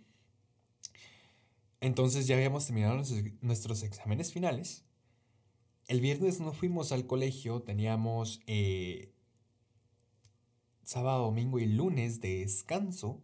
Entonces 1.82 2.28
ya 2.28 2.36
habíamos 2.36 2.66
terminado 2.66 3.02
nuestros 3.42 3.84
exámenes 3.84 4.32
finales. 4.32 4.86
El 5.88 6.00
viernes 6.00 6.40
no 6.40 6.54
fuimos 6.54 6.92
al 6.94 7.06
colegio, 7.06 7.62
teníamos 7.62 8.40
eh, 8.48 9.13
sábado, 10.84 11.26
domingo 11.26 11.60
y 11.60 11.66
lunes 11.66 12.22
de 12.22 12.40
descanso. 12.40 13.22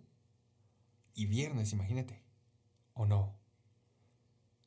Y 1.13 1.25
viernes, 1.25 1.73
imagínate. 1.73 2.21
¿O 2.93 3.05
no? 3.05 3.39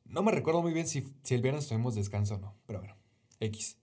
No 0.05 0.21
me 0.21 0.31
recuerdo 0.31 0.61
muy 0.61 0.73
bien 0.73 0.87
si, 0.87 1.13
el 1.29 1.41
viernes 1.41 1.67
tuvimos 1.67 1.95
descanso 1.95 2.35
o 2.35 2.39
no, 2.39 2.55
pero 2.65 2.79
bueno, 2.79 2.95
X. 3.39 3.79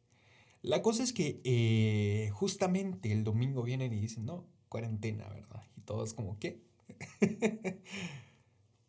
La 0.62 0.83
cosa 0.83 1.02
es 1.02 1.12
que 1.12 1.40
eh, 1.45 2.31
justamente 2.33 3.11
el 3.12 3.25
domingo 3.25 3.62
vienen 3.62 3.93
y 3.93 4.00
dicen, 4.00 4.26
no, 4.26 4.47
cuarentena, 4.69 5.29
¿verdad? 5.29 5.62
Y 5.76 5.81
todos 5.81 6.14
como, 6.14 6.38
¿qué? 6.38 6.62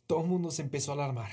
Todo 0.08 0.22
el 0.22 0.28
mundo 0.28 0.52
se 0.52 0.62
empezó 0.62 0.92
a 0.92 0.96
alarmar. 0.96 1.32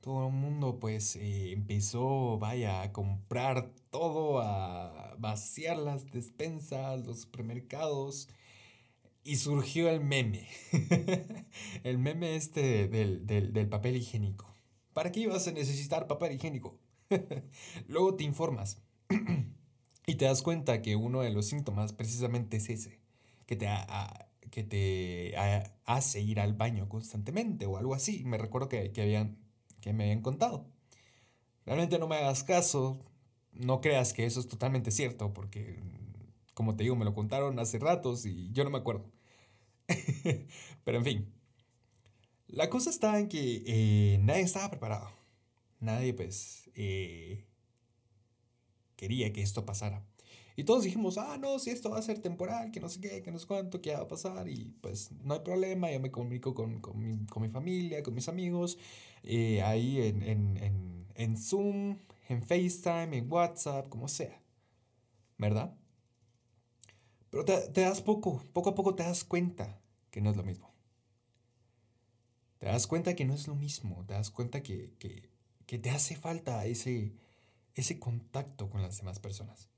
Todo 0.00 0.28
el 0.28 0.32
mundo 0.32 0.80
pues 0.80 1.16
eh, 1.16 1.52
empezó, 1.52 2.38
vaya, 2.38 2.82
a 2.82 2.92
comprar 2.92 3.70
todo, 3.90 4.40
a 4.40 5.03
vaciar 5.18 5.78
las 5.78 6.10
despensas, 6.10 7.06
los 7.06 7.22
supermercados. 7.22 8.28
Y 9.22 9.36
surgió 9.36 9.88
el 9.88 10.00
meme. 10.00 10.48
el 11.82 11.98
meme 11.98 12.36
este 12.36 12.88
del, 12.88 13.26
del 13.26 13.68
papel 13.68 13.96
higiénico. 13.96 14.54
¿Para 14.92 15.10
qué 15.10 15.20
ibas 15.20 15.48
a 15.48 15.52
necesitar 15.52 16.06
papel 16.06 16.32
higiénico? 16.32 16.78
Luego 17.88 18.14
te 18.14 18.24
informas 18.24 18.78
y 20.06 20.14
te 20.14 20.24
das 20.24 20.42
cuenta 20.42 20.82
que 20.82 20.96
uno 20.96 21.20
de 21.20 21.30
los 21.30 21.46
síntomas 21.46 21.92
precisamente 21.92 22.58
es 22.58 22.68
ese, 22.70 23.00
que 23.46 23.56
te, 23.56 23.68
que 24.50 24.62
te 24.62 25.34
hace 25.84 26.20
ir 26.20 26.40
al 26.40 26.54
baño 26.54 26.88
constantemente 26.88 27.66
o 27.66 27.76
algo 27.76 27.94
así. 27.94 28.24
Me 28.24 28.38
recuerdo 28.38 28.68
que, 28.68 28.92
habían, 28.96 29.38
que 29.80 29.92
me 29.92 30.04
habían 30.04 30.22
contado. 30.22 30.66
Realmente 31.66 31.98
no 31.98 32.06
me 32.06 32.16
hagas 32.16 32.44
caso, 32.44 33.00
no 33.54 33.80
creas 33.80 34.12
que 34.12 34.26
eso 34.26 34.40
es 34.40 34.48
totalmente 34.48 34.90
cierto, 34.90 35.32
porque, 35.32 35.78
como 36.54 36.76
te 36.76 36.84
digo, 36.84 36.96
me 36.96 37.04
lo 37.04 37.14
contaron 37.14 37.58
hace 37.58 37.78
ratos 37.78 38.26
y 38.26 38.50
yo 38.52 38.64
no 38.64 38.70
me 38.70 38.78
acuerdo. 38.78 39.10
Pero 40.84 40.98
en 40.98 41.04
fin, 41.04 41.32
la 42.48 42.70
cosa 42.70 42.90
estaba 42.90 43.18
en 43.18 43.28
que 43.28 43.62
eh, 43.66 44.18
nadie 44.22 44.42
estaba 44.42 44.70
preparado. 44.70 45.10
Nadie, 45.80 46.14
pues, 46.14 46.70
eh, 46.74 47.44
quería 48.96 49.32
que 49.32 49.42
esto 49.42 49.66
pasara. 49.66 50.04
Y 50.56 50.64
todos 50.64 50.84
dijimos, 50.84 51.18
ah, 51.18 51.36
no, 51.38 51.58
si 51.58 51.70
esto 51.70 51.90
va 51.90 51.98
a 51.98 52.02
ser 52.02 52.20
temporal, 52.20 52.70
que 52.70 52.78
no 52.80 52.88
sé 52.88 53.00
qué, 53.00 53.22
que 53.22 53.32
no 53.32 53.38
sé 53.38 53.46
cuánto, 53.46 53.82
que 53.82 53.92
va 53.92 54.02
a 54.02 54.08
pasar. 54.08 54.48
Y 54.48 54.72
pues 54.80 55.10
no 55.24 55.34
hay 55.34 55.40
problema, 55.40 55.90
yo 55.90 55.98
me 55.98 56.12
comunico 56.12 56.54
con, 56.54 56.80
mi, 56.94 57.48
familia, 57.48 58.02
con 58.04 58.14
mis 58.14 58.28
amigos, 58.28 58.78
eh, 59.24 59.62
ahí 59.62 60.00
en, 60.00 60.22
en, 60.22 61.06
en 61.16 61.36
Zoom, 61.36 61.98
en 62.28 62.42
FaceTime, 62.42 63.16
en 63.16 63.30
WhatsApp, 63.30 63.88
como 63.88 64.08
sea. 64.08 64.40
¿Verdad? 65.38 65.76
Pero 67.30 67.44
te, 67.44 67.80
das 67.80 68.00
poco, 68.00 68.42
poco 68.52 68.70
a 68.70 68.74
poco 68.74 68.94
te 68.94 69.02
das 69.02 69.24
cuenta 69.24 69.80
que 70.10 70.20
no 70.20 70.30
es 70.30 70.36
lo 70.36 70.44
mismo. 70.44 70.72
Te 72.58 72.66
das 72.66 72.86
cuenta 72.86 73.14
que 73.16 73.24
no 73.24 73.34
es 73.34 73.48
lo 73.48 73.56
mismo, 73.56 74.04
te 74.06 74.14
das 74.14 74.30
cuenta 74.30 74.62
que, 74.62 74.94
te 75.66 75.90
hace 75.90 76.14
falta 76.14 76.64
ese, 76.64 77.16
ese 77.74 77.98
contacto 77.98 78.70
con 78.70 78.82
las 78.82 78.98
demás 78.98 79.18
personas. 79.18 79.68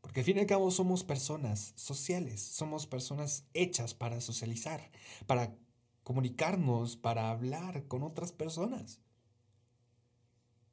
Porque 0.00 0.20
al 0.20 0.26
fin 0.26 0.36
y 0.36 0.40
al 0.40 0.46
cabo 0.46 0.70
somos 0.72 1.04
personas 1.04 1.72
sociales, 1.76 2.40
somos 2.40 2.86
personas 2.86 3.44
hechas 3.54 3.94
para 3.94 4.20
socializar, 4.20 4.90
para 5.26 5.56
comunicarnos, 6.02 6.96
para 6.96 7.30
hablar 7.30 7.86
con 7.86 8.02
otras 8.02 8.32
personas. 8.32 9.00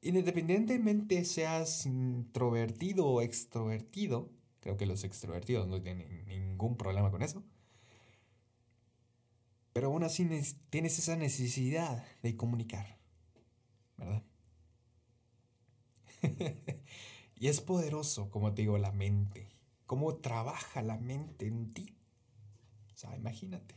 Independientemente 0.04 1.24
seas 1.24 1.86
introvertido 1.86 3.06
o 3.06 3.22
extrovertido, 3.22 4.30
creo 4.60 4.76
que 4.76 4.84
los 4.84 5.02
extrovertidos 5.02 5.66
no 5.66 5.80
tienen 5.80 6.26
ningún 6.26 6.76
problema 6.76 7.10
con 7.10 7.22
eso, 7.22 7.42
pero 9.72 9.86
aún 9.86 10.04
así 10.04 10.28
tienes 10.68 10.98
esa 10.98 11.16
necesidad 11.16 12.04
de 12.22 12.36
comunicar, 12.36 12.98
¿verdad? 13.96 14.22
y 17.34 17.48
es 17.48 17.62
poderoso, 17.62 18.30
como 18.30 18.52
te 18.52 18.60
digo, 18.60 18.76
la 18.76 18.92
mente. 18.92 19.48
Cómo 19.86 20.16
trabaja 20.16 20.82
la 20.82 20.98
mente 20.98 21.46
en 21.46 21.72
ti. 21.72 21.96
O 22.92 22.96
sea, 22.98 23.16
imagínate. 23.16 23.74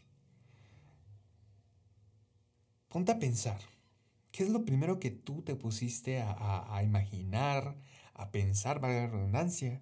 Ponte 2.89 3.13
a 3.13 3.19
pensar. 3.19 3.76
¿Qué 4.37 4.43
es 4.43 4.51
lo 4.51 4.65
primero 4.65 4.99
que 4.99 5.09
tú 5.09 5.41
te 5.41 5.55
pusiste 5.55 6.21
a, 6.21 6.83
imaginar, 6.83 7.75
a 8.13 8.29
pensar, 8.29 8.79
para 8.79 8.93
la 8.93 9.07
redundancia, 9.07 9.81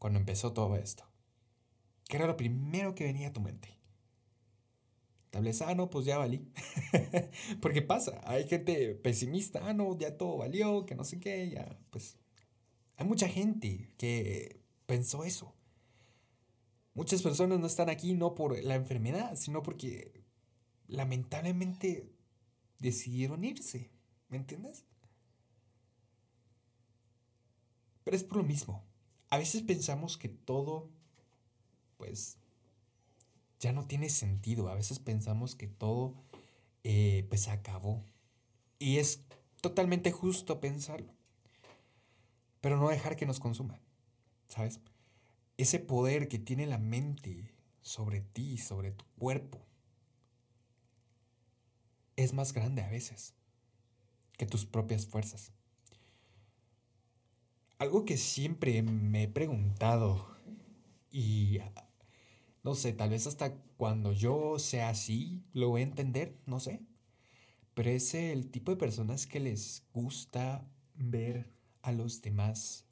cuando 0.00 0.18
empezó 0.18 0.52
todo 0.52 0.74
esto? 0.74 1.04
¿Qué 2.08 2.16
era 2.16 2.26
lo 2.26 2.36
primero 2.36 2.96
que 2.96 3.04
venía 3.04 3.28
a 3.28 3.32
tu 3.32 3.40
mente? 3.40 3.78
Tal 5.30 5.44
vez, 5.44 5.62
ah, 5.62 5.76
no, 5.76 5.90
pues 5.90 6.06
ya 6.06 6.18
valí. 6.18 6.50
Porque 7.62 7.80
pasa, 7.80 8.20
hay 8.24 8.48
gente 8.48 8.96
pesimista, 8.96 9.60
ah, 9.62 9.74
no, 9.74 9.96
ya 9.96 10.16
todo 10.16 10.38
valió, 10.38 10.84
que 10.84 10.96
no 10.96 11.04
sé 11.04 11.20
qué, 11.20 11.48
ya, 11.48 11.78
pues. 11.90 12.16
Hay 12.96 13.06
mucha 13.06 13.28
gente 13.28 13.92
que 13.96 14.60
pensó 14.86 15.22
eso. 15.22 15.54
Muchas 16.94 17.22
personas 17.22 17.60
no 17.60 17.68
están 17.68 17.90
aquí 17.90 18.14
no 18.14 18.34
por 18.34 18.60
la 18.60 18.74
enfermedad, 18.74 19.36
sino 19.36 19.62
porque 19.62 20.24
lamentablemente 20.88 22.17
decidieron 22.78 23.44
irse. 23.44 23.90
¿Me 24.28 24.36
entiendes? 24.36 24.84
Pero 28.04 28.16
es 28.16 28.24
por 28.24 28.38
lo 28.38 28.44
mismo. 28.44 28.84
A 29.30 29.38
veces 29.38 29.62
pensamos 29.62 30.16
que 30.16 30.28
todo, 30.28 30.88
pues, 31.96 32.38
ya 33.60 33.72
no 33.72 33.86
tiene 33.86 34.08
sentido. 34.08 34.68
A 34.68 34.74
veces 34.74 34.98
pensamos 34.98 35.54
que 35.54 35.66
todo 35.66 36.14
eh, 36.84 37.26
pues 37.28 37.48
acabó. 37.48 38.04
Y 38.78 38.98
es 38.98 39.20
totalmente 39.60 40.12
justo 40.12 40.60
pensarlo. 40.60 41.12
Pero 42.60 42.76
no 42.76 42.88
dejar 42.88 43.16
que 43.16 43.26
nos 43.26 43.40
consuma. 43.40 43.80
¿Sabes? 44.48 44.80
Ese 45.56 45.78
poder 45.78 46.28
que 46.28 46.38
tiene 46.38 46.66
la 46.66 46.78
mente 46.78 47.52
sobre 47.82 48.20
ti, 48.20 48.58
sobre 48.58 48.92
tu 48.92 49.04
cuerpo, 49.18 49.67
es 52.18 52.32
más 52.32 52.52
grande 52.52 52.82
a 52.82 52.88
veces 52.88 53.32
que 54.36 54.44
tus 54.44 54.66
propias 54.66 55.06
fuerzas. 55.06 55.52
Algo 57.78 58.04
que 58.04 58.16
siempre 58.16 58.82
me 58.82 59.22
he 59.22 59.28
preguntado 59.28 60.36
y 61.12 61.60
no 62.64 62.74
sé, 62.74 62.92
tal 62.92 63.10
vez 63.10 63.28
hasta 63.28 63.54
cuando 63.76 64.12
yo 64.12 64.58
sea 64.58 64.88
así, 64.88 65.44
lo 65.52 65.68
voy 65.68 65.82
a 65.82 65.84
entender, 65.84 66.36
no 66.44 66.58
sé. 66.58 66.80
Pero 67.74 67.90
es 67.90 68.12
el 68.14 68.50
tipo 68.50 68.72
de 68.72 68.76
personas 68.76 69.28
que 69.28 69.38
les 69.38 69.84
gusta 69.92 70.68
ver 70.96 71.52
a 71.82 71.92
los 71.92 72.20
demás 72.20 72.84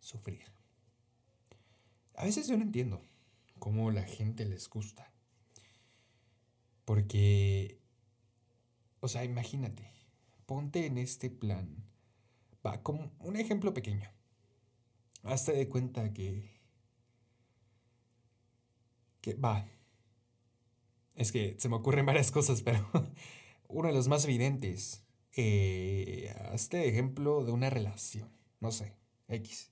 sufrir. 0.00 0.42
A 2.16 2.24
veces 2.24 2.48
yo 2.48 2.56
no 2.56 2.64
entiendo 2.64 3.00
cómo 3.60 3.92
la 3.92 4.02
gente 4.02 4.44
les 4.44 4.68
gusta. 4.68 5.12
Porque, 6.84 7.83
o 9.04 9.08
sea, 9.08 9.22
imagínate, 9.22 9.90
ponte 10.46 10.86
en 10.86 10.96
este 10.96 11.28
plan. 11.28 11.84
Va, 12.66 12.82
como 12.82 13.12
un 13.18 13.36
ejemplo 13.36 13.74
pequeño. 13.74 14.10
Hazte 15.22 15.52
de 15.52 15.68
cuenta 15.68 16.12
que 16.14 16.54
que 19.20 19.34
va. 19.34 19.68
Es 21.16 21.32
que 21.32 21.54
se 21.58 21.68
me 21.68 21.76
ocurren 21.76 22.06
varias 22.06 22.30
cosas, 22.30 22.62
pero 22.62 22.88
uno 23.68 23.88
de 23.88 23.94
los 23.94 24.08
más 24.08 24.24
evidentes. 24.24 25.02
Eh, 25.36 26.34
este 26.52 26.88
ejemplo 26.88 27.44
de 27.44 27.52
una 27.52 27.68
relación, 27.68 28.30
no 28.60 28.70
sé, 28.72 28.94
X. 29.28 29.70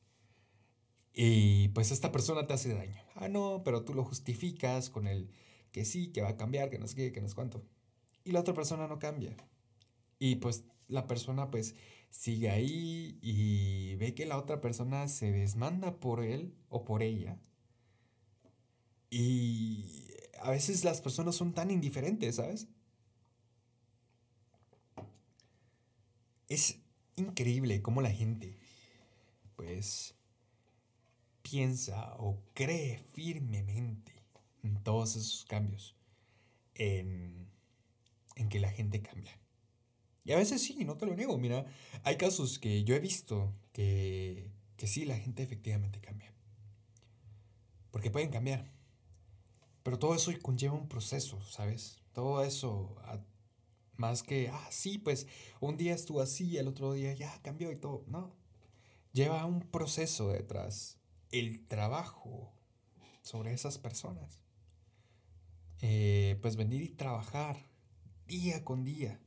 Y 1.15 1.69
pues 1.69 1.91
esta 1.91 2.12
persona 2.12 2.47
te 2.47 2.53
hace 2.53 2.75
daño. 2.75 3.01
Ah, 3.15 3.29
no, 3.29 3.62
pero 3.65 3.85
tú 3.85 3.95
lo 3.95 4.05
justificas 4.05 4.91
con 4.91 5.07
el 5.07 5.31
que 5.71 5.85
sí, 5.87 6.12
que 6.12 6.23
va 6.23 6.31
a 6.31 6.37
cambiar, 6.37 6.69
que 6.69 6.79
no 6.79 6.87
sé 6.87 6.97
qué, 6.97 7.12
que 7.12 7.21
no 7.21 7.27
es 7.27 7.35
cuánto. 7.35 7.62
Y 8.25 8.33
la 8.33 8.41
otra 8.41 8.55
persona 8.55 8.87
no 8.88 8.99
cambia. 8.99 9.37
Y 10.19 10.37
pues 10.37 10.64
la 10.88 11.07
persona 11.07 11.50
pues 11.50 11.75
sigue 12.11 12.50
ahí 12.50 13.19
y 13.23 13.97
ve 13.97 14.14
que 14.14 14.26
la 14.26 14.38
otra 14.38 14.61
persona 14.61 15.09
se 15.09 15.33
desmanda 15.33 15.99
por 15.99 16.23
él 16.23 16.55
o 16.69 16.85
por 16.85 17.02
ella 17.02 17.38
y 19.12 19.85
a 20.41 20.50
veces 20.50 20.85
las 20.85 21.02
personas 21.02 21.37
son 21.37 21.52
tan 21.52 21.71
indiferentes, 21.71 22.37
¿sabes? 22.37 22.67
Es 26.49 26.79
increíble 27.17 27.83
cómo 27.83 28.00
la 28.00 28.11
gente, 28.11 28.57
pues, 29.55 30.14
piensa 31.43 32.14
o 32.17 32.41
cree 32.55 33.00
firmemente 33.12 34.14
en 34.62 34.83
todos 34.83 35.17
esos 35.17 35.45
cambios, 35.45 35.95
en, 36.75 37.50
en 38.37 38.49
que 38.49 38.61
la 38.61 38.71
gente 38.71 39.03
cambia. 39.03 39.39
Y 40.25 40.33
a 40.33 40.37
veces 40.37 40.62
sí, 40.62 40.85
no 40.85 40.97
te 40.97 41.07
lo 41.07 41.17
niego. 41.17 41.37
Mira, 41.39 41.67
hay 42.05 42.17
casos 42.17 42.59
que 42.59 42.85
yo 42.85 42.95
he 42.95 43.01
visto 43.01 43.53
que, 43.73 44.51
que 44.77 44.87
sí, 44.87 45.05
la 45.05 45.17
gente 45.17 45.43
efectivamente 45.43 46.01
cambia. 46.01 46.33
Porque 47.91 48.11
pueden 48.11 48.31
cambiar. 48.31 48.71
Pero 49.83 49.99
todo 49.99 50.15
eso 50.15 50.33
conlleva 50.41 50.75
un 50.75 50.89
proceso, 50.89 51.41
¿sabes? 51.43 51.99
Todo 52.12 52.45
eso, 52.45 52.97
más 53.97 54.23
que, 54.23 54.49
ah, 54.49 54.69
sí, 54.71 54.99
pues 54.99 55.27
un 55.61 55.77
día 55.77 55.95
estuvo 55.95 56.21
así, 56.21 56.57
el 56.57 56.69
otro 56.69 56.93
día 56.93 57.12
ya 57.15 57.41
cambió 57.43 57.73
y 57.73 57.77
todo. 57.77 58.05
No, 58.07 58.35
lleva 59.12 59.45
un 59.45 59.61
proceso 59.61 60.29
detrás, 60.29 60.99
el 61.31 61.67
trabajo 61.67 62.53
sobre 63.23 63.53
esas 63.53 63.79
personas. 63.79 64.41
Eh, 65.81 66.39
pues 66.43 66.55
venir 66.55 66.83
y 66.83 66.89
trabajar 66.91 67.67
día 68.41 68.65
con 68.65 68.83
día, 68.83 69.21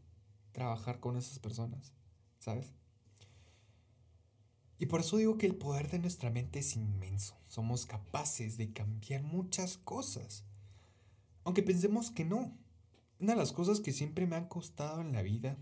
trabajar 0.51 0.99
con 0.99 1.15
esas 1.15 1.37
personas, 1.37 1.93
¿sabes? 2.39 2.73
Y 4.79 4.87
por 4.87 5.01
eso 5.01 5.17
digo 5.17 5.37
que 5.37 5.45
el 5.45 5.55
poder 5.55 5.91
de 5.91 5.99
nuestra 5.99 6.31
mente 6.31 6.59
es 6.59 6.75
inmenso. 6.75 7.37
Somos 7.47 7.85
capaces 7.85 8.57
de 8.57 8.73
cambiar 8.73 9.21
muchas 9.21 9.77
cosas. 9.77 10.43
Aunque 11.43 11.61
pensemos 11.61 12.09
que 12.09 12.25
no. 12.25 12.57
Una 13.19 13.33
de 13.33 13.39
las 13.39 13.53
cosas 13.53 13.79
que 13.79 13.93
siempre 13.93 14.25
me 14.25 14.35
han 14.35 14.47
costado 14.47 15.01
en 15.01 15.13
la 15.13 15.21
vida 15.21 15.57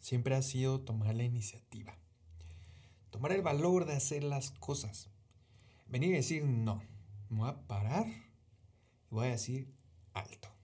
siempre 0.00 0.36
ha 0.36 0.42
sido 0.42 0.82
tomar 0.82 1.14
la 1.16 1.24
iniciativa. 1.24 1.98
Tomar 3.10 3.32
el 3.32 3.42
valor 3.42 3.86
de 3.86 3.94
hacer 3.94 4.22
las 4.22 4.50
cosas. 4.52 5.08
Venir 5.88 6.10
y 6.10 6.16
decir 6.16 6.44
no. 6.44 6.82
Me 7.30 7.38
voy 7.38 7.48
a 7.48 7.66
parar 7.66 8.06
y 8.06 9.14
voy 9.14 9.26
a 9.26 9.30
decir 9.30 9.74
alto. 10.12 10.57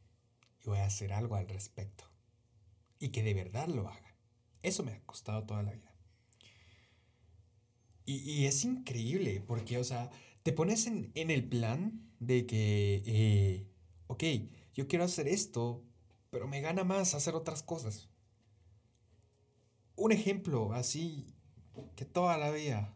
Y 0.64 0.68
voy 0.68 0.79
a 0.79 0.87
hacer 0.87 1.12
algo 1.12 1.37
al 1.37 1.48
respecto. 1.48 2.05
Y 2.98 3.11
que 3.11 3.22
de 3.22 3.35
verdad 3.35 3.68
lo 3.68 3.88
haga. 3.88 4.16
Eso 4.62 4.83
me 4.83 4.92
ha 4.92 5.03
costado 5.05 5.44
toda 5.44 5.62
la 5.62 5.72
vida. 5.72 5.94
Y, 8.07 8.44
es 8.44 8.64
increíble 8.64 9.42
porque, 9.46 9.79
o 9.79 9.85
sea, 9.85 10.11
te 10.42 10.53
pones 10.53 10.87
en, 10.87 11.12
el 11.14 11.48
plan 11.48 12.07
de 12.20 12.44
que, 12.44 13.03
eh, 13.07 13.66
ok, 14.09 14.24
yo 14.74 14.87
quiero 14.88 15.05
hacer 15.05 15.27
esto, 15.27 15.83
pero 16.31 16.46
me 16.46 16.61
gana 16.61 16.85
más 16.85 17.14
hacer 17.14 17.35
otras 17.35 17.62
cosas. 17.62 18.11
Un 19.96 20.12
ejemplo 20.12 20.74
así 20.74 21.35
que 21.96 22.05
toda 22.05 22.37
la 22.37 22.50
vida 22.50 22.94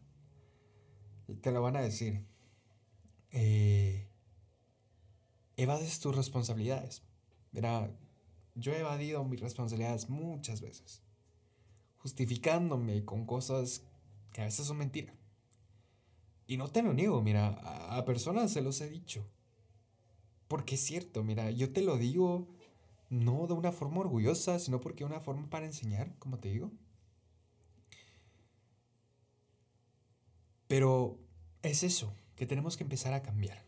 te 1.41 1.53
lo 1.53 1.63
van 1.63 1.77
a 1.77 1.81
decir. 1.81 2.27
Eh, 3.31 4.09
evades 5.57 6.01
tus 6.01 6.17
responsabilidades. 6.17 7.03
Mira, 7.53 7.91
yo 8.55 8.73
he 8.73 8.81
evadido 8.81 9.25
mis 9.25 9.41
responsabilidades 9.41 10.09
muchas 10.09 10.61
veces, 10.61 11.03
justificándome 11.99 13.05
con 13.05 13.27
cosas 13.27 13.83
que 14.33 14.43
a 14.43 14.45
veces 14.45 14.67
son 14.67 14.79
mentiras. 14.79 15.17
Y 16.47 16.57
no 16.57 16.69
te 16.69 16.83
lo 16.83 16.95
niego, 16.95 17.21
mira, 17.23 17.49
a, 17.95 18.05
personas 18.05 18.51
se 18.51 18.63
los 18.63 18.81
he 18.81 18.89
dicho. 18.89 19.27
Porque 20.49 20.77
es 20.77 20.81
cierto, 20.81 21.23
mira, 21.23 21.51
yo 21.51 21.73
te 21.73 21.83
lo 21.83 21.99
digo 21.99 22.49
no 23.11 23.47
de 23.47 23.55
una 23.55 23.71
forma 23.71 24.01
orgullosa, 24.01 24.59
sino 24.59 24.81
porque 24.81 25.05
una 25.05 25.21
forma 25.21 25.49
para 25.51 25.67
enseñar, 25.67 26.15
como 26.19 26.39
te 26.39 26.49
digo. 26.49 26.73
Pero 30.69 31.19
es 31.63 31.83
eso, 31.83 32.15
que 32.37 32.47
tenemos 32.47 32.77
que 32.77 32.85
empezar 32.85 33.13
a 33.13 33.23
cambiar, 33.23 33.65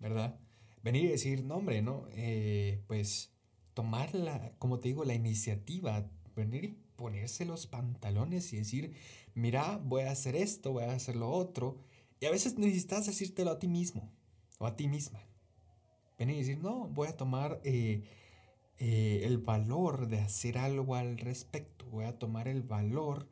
¿verdad? 0.00 0.38
Venir 0.82 1.04
y 1.04 1.08
decir, 1.08 1.44
no, 1.44 1.56
hombre, 1.56 1.82
¿no? 1.82 2.06
Eh, 2.10 2.82
pues 2.86 3.32
tomar 3.74 4.14
la, 4.14 4.52
como 4.58 4.80
te 4.80 4.88
digo, 4.88 5.04
la 5.04 5.14
iniciativa, 5.14 6.10
venir 6.34 6.64
y 6.64 6.78
ponerse 6.96 7.44
los 7.44 7.66
pantalones 7.66 8.52
y 8.52 8.56
decir, 8.56 8.94
mira, 9.34 9.80
voy 9.84 10.02
a 10.02 10.10
hacer 10.10 10.34
esto, 10.36 10.72
voy 10.72 10.84
a 10.84 10.92
hacer 10.92 11.16
lo 11.16 11.30
otro. 11.30 11.78
Y 12.20 12.26
a 12.26 12.30
veces 12.30 12.58
necesitas 12.58 13.06
decírtelo 13.06 13.52
a 13.52 13.58
ti 13.58 13.68
mismo 13.68 14.12
o 14.58 14.66
a 14.66 14.76
ti 14.76 14.88
misma. 14.88 15.22
Venir 16.18 16.36
y 16.36 16.38
decir, 16.40 16.58
no, 16.58 16.88
voy 16.88 17.08
a 17.08 17.16
tomar 17.16 17.60
eh, 17.64 18.02
eh, 18.78 19.20
el 19.24 19.38
valor 19.38 20.08
de 20.08 20.20
hacer 20.20 20.58
algo 20.58 20.96
al 20.96 21.18
respecto. 21.18 21.86
Voy 21.86 22.04
a 22.04 22.18
tomar 22.18 22.48
el 22.48 22.62
valor 22.62 23.28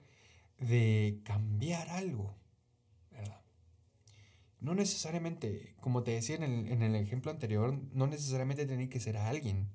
de 0.58 1.20
cambiar 1.24 1.88
algo. 1.88 2.36
No 4.66 4.74
necesariamente, 4.74 5.76
como 5.80 6.02
te 6.02 6.10
decía 6.10 6.34
en 6.34 6.42
el, 6.42 6.66
en 6.66 6.82
el 6.82 6.96
ejemplo 6.96 7.30
anterior, 7.30 7.80
no 7.92 8.08
necesariamente 8.08 8.66
tiene 8.66 8.88
que 8.88 8.98
ser 8.98 9.16
a 9.16 9.28
alguien. 9.28 9.68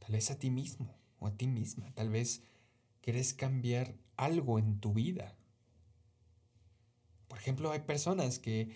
Tal 0.00 0.12
vez 0.12 0.30
a 0.30 0.38
ti 0.38 0.50
mismo 0.50 0.94
o 1.18 1.28
a 1.28 1.34
ti 1.34 1.46
misma. 1.46 1.90
Tal 1.94 2.10
vez 2.10 2.42
quieres 3.00 3.32
cambiar 3.32 3.94
algo 4.18 4.58
en 4.58 4.80
tu 4.80 4.92
vida. 4.92 5.34
Por 7.26 7.38
ejemplo, 7.38 7.72
hay 7.72 7.80
personas 7.80 8.38
que 8.38 8.68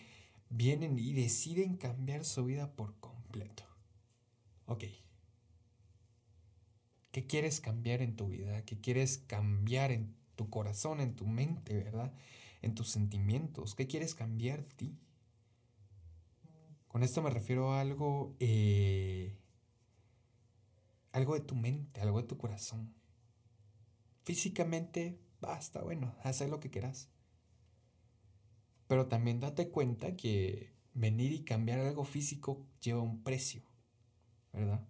vienen 0.49 0.99
y 0.99 1.13
deciden 1.13 1.77
cambiar 1.77 2.25
su 2.25 2.47
vida 2.47 2.75
por 2.75 2.99
completo. 2.99 3.65
Ok. 4.65 4.85
¿Qué 7.11 7.27
quieres 7.27 7.61
cambiar 7.61 8.01
en 8.01 8.17
tu 8.17 8.29
vida? 8.29 8.65
¿Qué 8.65 8.81
quieres 8.81 9.19
cambiar 9.19 9.93
en 9.93 10.15
tu 10.35 10.49
corazón, 10.49 11.01
en 11.01 11.15
tu 11.15 11.27
mente, 11.27 11.77
verdad? 11.77 12.11
En 12.61 12.75
tus 12.75 12.91
sentimientos. 12.91 13.75
¿Qué 13.75 13.87
quieres 13.87 14.15
cambiar 14.15 14.65
de 14.65 14.75
ti? 14.75 14.99
Con 16.89 17.03
esto 17.03 17.23
me 17.23 17.31
refiero 17.31 17.73
a 17.73 17.81
algo, 17.81 18.35
eh, 18.41 19.39
algo 21.13 21.35
de 21.35 21.41
tu 21.41 21.55
mente, 21.55 22.01
algo 22.01 22.21
de 22.21 22.27
tu 22.27 22.39
corazón. 22.39 22.95
Físicamente, 24.25 25.21
basta, 25.41 25.83
bueno, 25.83 26.17
haz 26.23 26.41
lo 26.49 26.61
que 26.61 26.71
quieras. 26.71 27.11
Pero 28.87 29.07
también 29.07 29.39
date 29.39 29.71
cuenta 29.71 30.17
que 30.17 30.75
venir 30.95 31.33
y 31.33 31.45
cambiar 31.45 31.81
algo 31.81 32.05
físico 32.05 32.67
lleva 32.81 33.03
un 33.03 33.23
precio, 33.23 33.63
¿verdad? 34.53 34.87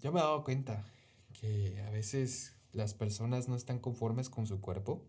Yo 0.00 0.12
me 0.12 0.20
he 0.20 0.22
dado 0.22 0.44
cuenta 0.44 0.84
que 1.32 1.82
a 1.86 1.90
veces 1.90 2.56
las 2.72 2.94
personas 2.94 3.48
no 3.48 3.56
están 3.56 3.78
conformes 3.78 4.30
con 4.30 4.46
su 4.46 4.60
cuerpo, 4.60 5.06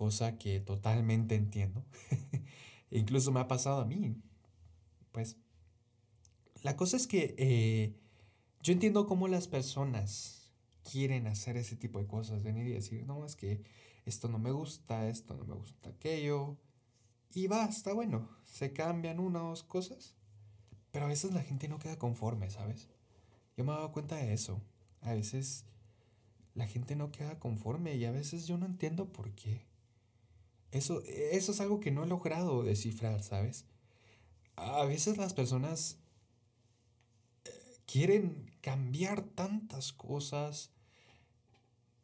cosa 0.00 0.38
que 0.38 0.60
totalmente 0.60 1.34
entiendo. 1.34 1.84
Incluso 2.90 3.32
me 3.32 3.40
ha 3.40 3.48
pasado 3.48 3.82
a 3.82 3.84
mí. 3.84 4.16
Pues 5.12 5.36
la 6.62 6.74
cosa 6.74 6.96
es 6.96 7.06
que 7.06 7.34
eh, 7.36 7.94
yo 8.62 8.72
entiendo 8.72 9.06
cómo 9.06 9.28
las 9.28 9.46
personas 9.46 10.50
quieren 10.90 11.26
hacer 11.26 11.58
ese 11.58 11.76
tipo 11.76 11.98
de 11.98 12.06
cosas, 12.06 12.42
venir 12.42 12.66
y 12.66 12.72
decir, 12.72 13.04
no, 13.04 13.26
es 13.26 13.36
que 13.36 13.62
esto 14.06 14.28
no 14.28 14.38
me 14.38 14.52
gusta, 14.52 15.06
esto 15.06 15.34
no 15.34 15.44
me 15.44 15.54
gusta 15.54 15.90
aquello. 15.90 16.56
Y 17.34 17.46
va, 17.48 17.66
está 17.66 17.92
bueno. 17.92 18.26
Se 18.44 18.72
cambian 18.72 19.20
unas 19.20 19.62
cosas. 19.62 20.14
Pero 20.92 21.04
a 21.04 21.08
veces 21.08 21.34
la 21.34 21.42
gente 21.42 21.68
no 21.68 21.78
queda 21.78 21.98
conforme, 21.98 22.48
¿sabes? 22.48 22.88
Yo 23.54 23.64
me 23.64 23.72
he 23.72 23.74
dado 23.74 23.92
cuenta 23.92 24.16
de 24.16 24.32
eso. 24.32 24.62
A 25.02 25.12
veces 25.12 25.66
la 26.54 26.66
gente 26.66 26.96
no 26.96 27.12
queda 27.12 27.38
conforme 27.38 27.96
y 27.96 28.06
a 28.06 28.12
veces 28.12 28.46
yo 28.46 28.56
no 28.56 28.64
entiendo 28.64 29.12
por 29.12 29.34
qué. 29.34 29.68
Eso, 30.72 31.02
eso 31.06 31.52
es 31.52 31.60
algo 31.60 31.80
que 31.80 31.90
no 31.90 32.04
he 32.04 32.06
logrado 32.06 32.62
descifrar, 32.62 33.22
¿sabes? 33.22 33.64
A 34.56 34.84
veces 34.84 35.16
las 35.16 35.34
personas 35.34 35.98
eh, 37.44 37.50
quieren 37.86 38.52
cambiar 38.60 39.22
tantas 39.22 39.92
cosas 39.92 40.70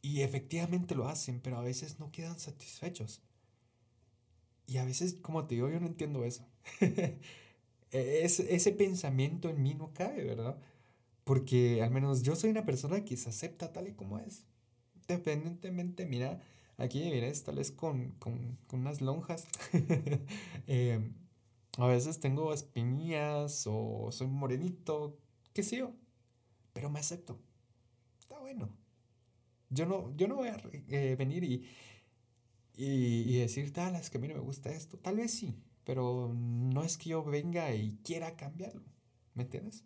y 0.02 0.22
efectivamente 0.22 0.94
lo 0.94 1.08
hacen, 1.08 1.40
pero 1.40 1.58
a 1.58 1.62
veces 1.62 1.98
no 1.98 2.10
quedan 2.12 2.38
satisfechos. 2.38 3.22
Y 4.66 4.78
a 4.78 4.84
veces, 4.84 5.14
como 5.14 5.46
te 5.46 5.54
digo, 5.54 5.68
yo 5.68 5.80
no 5.80 5.86
entiendo 5.86 6.24
eso. 6.24 6.44
E-, 7.92 8.24
ese, 8.24 8.52
ese 8.54 8.72
pensamiento 8.72 9.48
en 9.48 9.62
mí 9.62 9.74
no 9.74 9.94
cabe, 9.94 10.24
¿verdad? 10.24 10.58
Porque 11.24 11.82
al 11.82 11.90
menos 11.92 12.22
yo 12.22 12.36
soy 12.36 12.50
una 12.50 12.66
persona 12.66 13.04
que 13.04 13.16
se 13.16 13.28
acepta 13.30 13.72
tal 13.72 13.88
y 13.88 13.92
como 13.92 14.18
es. 14.18 14.44
Independientemente, 14.96 16.06
mira, 16.06 16.42
aquí, 16.78 17.10
mira, 17.10 17.30
tal 17.44 17.56
vez 17.56 17.70
con, 17.70 18.12
con, 18.12 18.58
con 18.66 18.80
unas 18.80 19.00
lonjas. 19.00 19.46
Em, 20.66 21.14
a 21.78 21.86
veces 21.86 22.20
tengo 22.20 22.52
espinillas 22.52 23.64
o 23.66 24.10
soy 24.10 24.26
morenito, 24.26 25.18
qué 25.52 25.62
sé 25.62 25.78
yo. 25.78 25.92
Pero 26.72 26.90
me 26.90 27.00
acepto. 27.00 27.38
Está 28.20 28.38
bueno. 28.38 28.70
Yo 29.70 29.86
no, 29.86 30.14
yo 30.16 30.28
no 30.28 30.36
voy 30.36 30.48
a 30.48 30.56
eh, 30.88 31.16
venir 31.18 31.44
y, 31.44 31.66
y, 32.76 33.38
decir, 33.38 33.72
tal, 33.72 33.96
es 33.96 34.10
que 34.10 34.18
a 34.18 34.20
mí 34.20 34.28
no 34.28 34.34
me 34.34 34.40
gusta 34.40 34.70
esto. 34.70 34.98
Tal 34.98 35.16
vez 35.16 35.32
sí, 35.32 35.54
pero 35.84 36.32
no 36.34 36.82
es 36.82 36.98
que 36.98 37.10
yo 37.10 37.24
venga 37.24 37.74
y 37.74 37.98
quiera 38.04 38.36
cambiarlo, 38.36 38.84
¿me 39.34 39.44
entiendes? 39.44 39.84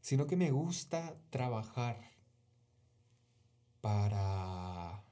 Sino 0.00 0.26
que 0.26 0.36
me 0.36 0.50
gusta 0.50 1.16
trabajar 1.30 2.10
para, 3.80 5.04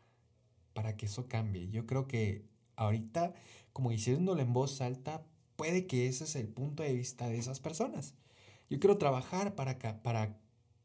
para 0.73 0.97
que 0.97 1.07
eso 1.07 1.29
cambie. 1.29 1.69
Yo 1.71 1.87
creo 1.87 2.07
que 2.07 2.45
ahorita, 2.77 3.35
como 3.73 3.91
diciéndolo 3.91 4.41
en 4.41 4.53
voz 4.53 4.81
alta, 4.81 5.25
puede 5.57 5.87
que 5.87 6.07
ese 6.09 6.25
es 6.25 6.37
el 6.37 6.49
punto 6.49 6.83
de 6.83 6.95
vista 6.95 7.29
de 7.29 7.39
esas 7.39 7.61
personas. 7.61 8.15
Yo 8.69 8.79
quiero 8.79 8.99
trabajar 8.99 9.55
para, 9.55 9.79
para 10.03 10.39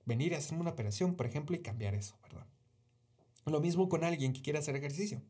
venir 0.05 0.35
a 0.35 0.39
hacerme 0.39 0.61
una 0.61 0.71
operación, 0.71 1.15
por 1.15 1.25
ejemplo, 1.25 1.55
y 1.55 1.59
cambiar 1.59 1.95
eso, 1.95 2.17
¿verdad? 2.23 2.47
Lo 3.45 3.61
mismo 3.61 3.89
con 3.89 4.03
alguien 4.03 4.33
que 4.33 4.41
quiera 4.41 4.59
hacer 4.59 4.75
ejercicio. 4.75 5.21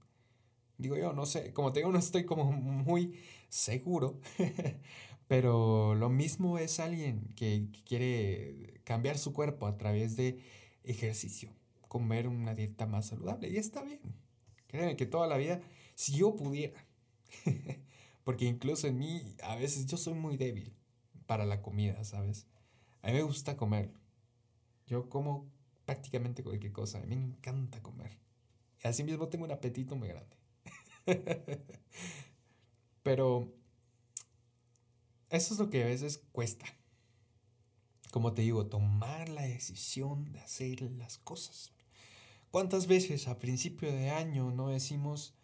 Digo 0.77 0.97
yo, 0.97 1.13
no 1.13 1.25
sé, 1.25 1.53
como 1.53 1.71
te 1.71 1.79
digo, 1.79 1.91
no 1.91 1.99
estoy 1.99 2.25
como 2.25 2.51
muy 2.51 3.19
seguro, 3.49 4.19
pero 5.27 5.95
lo 5.95 6.09
mismo 6.09 6.57
es 6.57 6.79
alguien 6.79 7.33
que, 7.35 7.67
quiere 7.85 8.81
cambiar 8.83 9.17
su 9.17 9.33
cuerpo 9.33 9.67
a 9.67 9.77
través 9.77 10.15
de 10.17 10.39
ejercicio, 10.83 11.49
comer 11.87 12.27
una 12.27 12.55
dieta 12.55 12.85
más 12.85 13.07
saludable, 13.07 13.49
y 13.49 13.57
está 13.57 13.83
bien. 13.83 14.01
Que 14.97 15.05
toda 15.05 15.27
la 15.27 15.38
vida, 15.38 15.61
si 15.95 16.13
yo 16.17 16.35
pudiera, 16.35 16.85
porque 18.23 18.45
incluso 18.45 18.88
en 18.88 18.97
mí, 18.97 19.21
a 19.43 19.55
veces 19.55 19.85
yo 19.85 19.97
soy 19.97 20.13
muy 20.13 20.38
débil 20.38 20.73
para 21.25 21.45
la 21.45 21.61
comida, 21.61 22.03
¿sabes? 22.03 22.47
A 23.01 23.07
mí 23.07 23.13
me 23.13 23.23
gusta 23.23 23.57
comer. 23.57 23.91
Yo 24.88 25.09
como 25.09 25.49
prácticamente 25.85 26.43
cualquier 26.43 26.71
cosa, 26.71 26.99
a 26.99 27.01
mí 27.01 27.15
me 27.15 27.25
encanta 27.25 27.81
comer. 27.81 28.17
Y 28.83 28.88
así 28.88 29.03
mismo 29.03 29.27
tengo 29.29 29.45
un 29.45 29.51
apetito 29.51 29.95
muy 29.95 30.09
grande. 30.09 30.35
Pero 33.03 33.53
eso 35.29 35.53
es 35.53 35.59
lo 35.59 35.69
que 35.69 35.83
a 35.83 35.88
veces 35.88 36.23
cuesta. 36.31 36.65
Como 38.11 38.33
te 38.33 38.41
digo, 38.41 38.67
tomar 38.67 39.29
la 39.29 39.43
decisión 39.43 40.31
de 40.31 40.39
hacer 40.39 40.81
las 40.81 41.17
cosas. 41.17 41.74
¿Cuántas 42.55 42.87
veces 42.87 43.27
a 43.27 43.37
principio 43.37 43.91
de 43.91 44.11
año 44.11 44.49
no 44.49 44.69
decimos, 44.69 45.35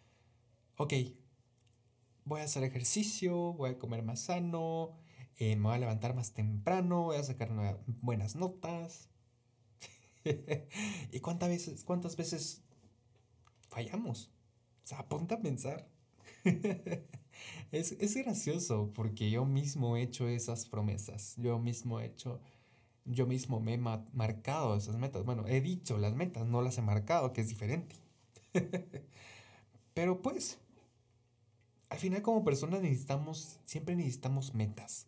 ok, 0.78 0.94
voy 2.24 2.40
a 2.40 2.44
hacer 2.44 2.64
ejercicio, 2.64 3.52
voy 3.52 3.68
a 3.68 3.78
comer 3.78 4.02
más 4.02 4.20
sano, 4.20 4.96
eh, 5.36 5.54
me 5.56 5.64
voy 5.64 5.74
a 5.74 5.78
levantar 5.80 6.14
más 6.14 6.32
temprano, 6.32 7.02
voy 7.02 7.18
a 7.18 7.22
sacar 7.22 7.50
buenas 8.00 8.34
notas? 8.34 9.10
¿Y 11.12 11.20
cuántas 11.20 11.50
veces, 11.50 11.84
cuántas 11.84 12.16
veces 12.16 12.62
fallamos? 13.68 14.30
O 14.82 14.86
sea, 14.86 15.06
ponte 15.06 15.34
a 15.34 15.42
pensar. 15.42 15.90
es, 17.72 17.92
es, 17.92 18.16
gracioso 18.16 18.90
porque 18.94 19.30
yo 19.30 19.44
mismo 19.44 19.98
he 19.98 20.02
hecho 20.04 20.28
esas 20.28 20.64
promesas. 20.64 21.34
Yo 21.36 21.58
mismo 21.58 22.00
he 22.00 22.06
hecho, 22.06 22.40
yo 23.04 23.26
mismo 23.26 23.60
me 23.60 23.74
he 23.74 23.78
marcado 23.78 24.76
esas 24.76 24.96
metas. 24.96 25.24
Bueno, 25.24 25.44
he 25.46 25.60
dicho 25.60 25.98
las 25.98 26.14
metas, 26.14 26.46
no 26.46 26.62
las 26.62 26.78
he 26.78 26.82
marcado, 26.82 27.32
que 27.32 27.40
es 27.40 27.48
diferente. 27.48 27.96
Pero 29.94 30.22
pues, 30.22 30.58
al 31.88 31.98
final 31.98 32.22
como 32.22 32.44
personas 32.44 32.82
necesitamos, 32.82 33.60
siempre 33.64 33.96
necesitamos 33.96 34.54
metas. 34.54 35.06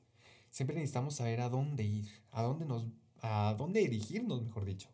Siempre 0.51 0.77
necesitamos 0.77 1.17
saber 1.17 1.41
a 1.41 1.49
dónde 1.49 1.83
ir, 1.85 2.09
a 2.31 2.43
dónde 2.43 2.65
nos, 2.67 2.87
a 3.23 3.55
dónde 3.59 3.81
dirigirnos, 3.81 4.43
mejor 4.43 4.65
dicho. 4.65 4.89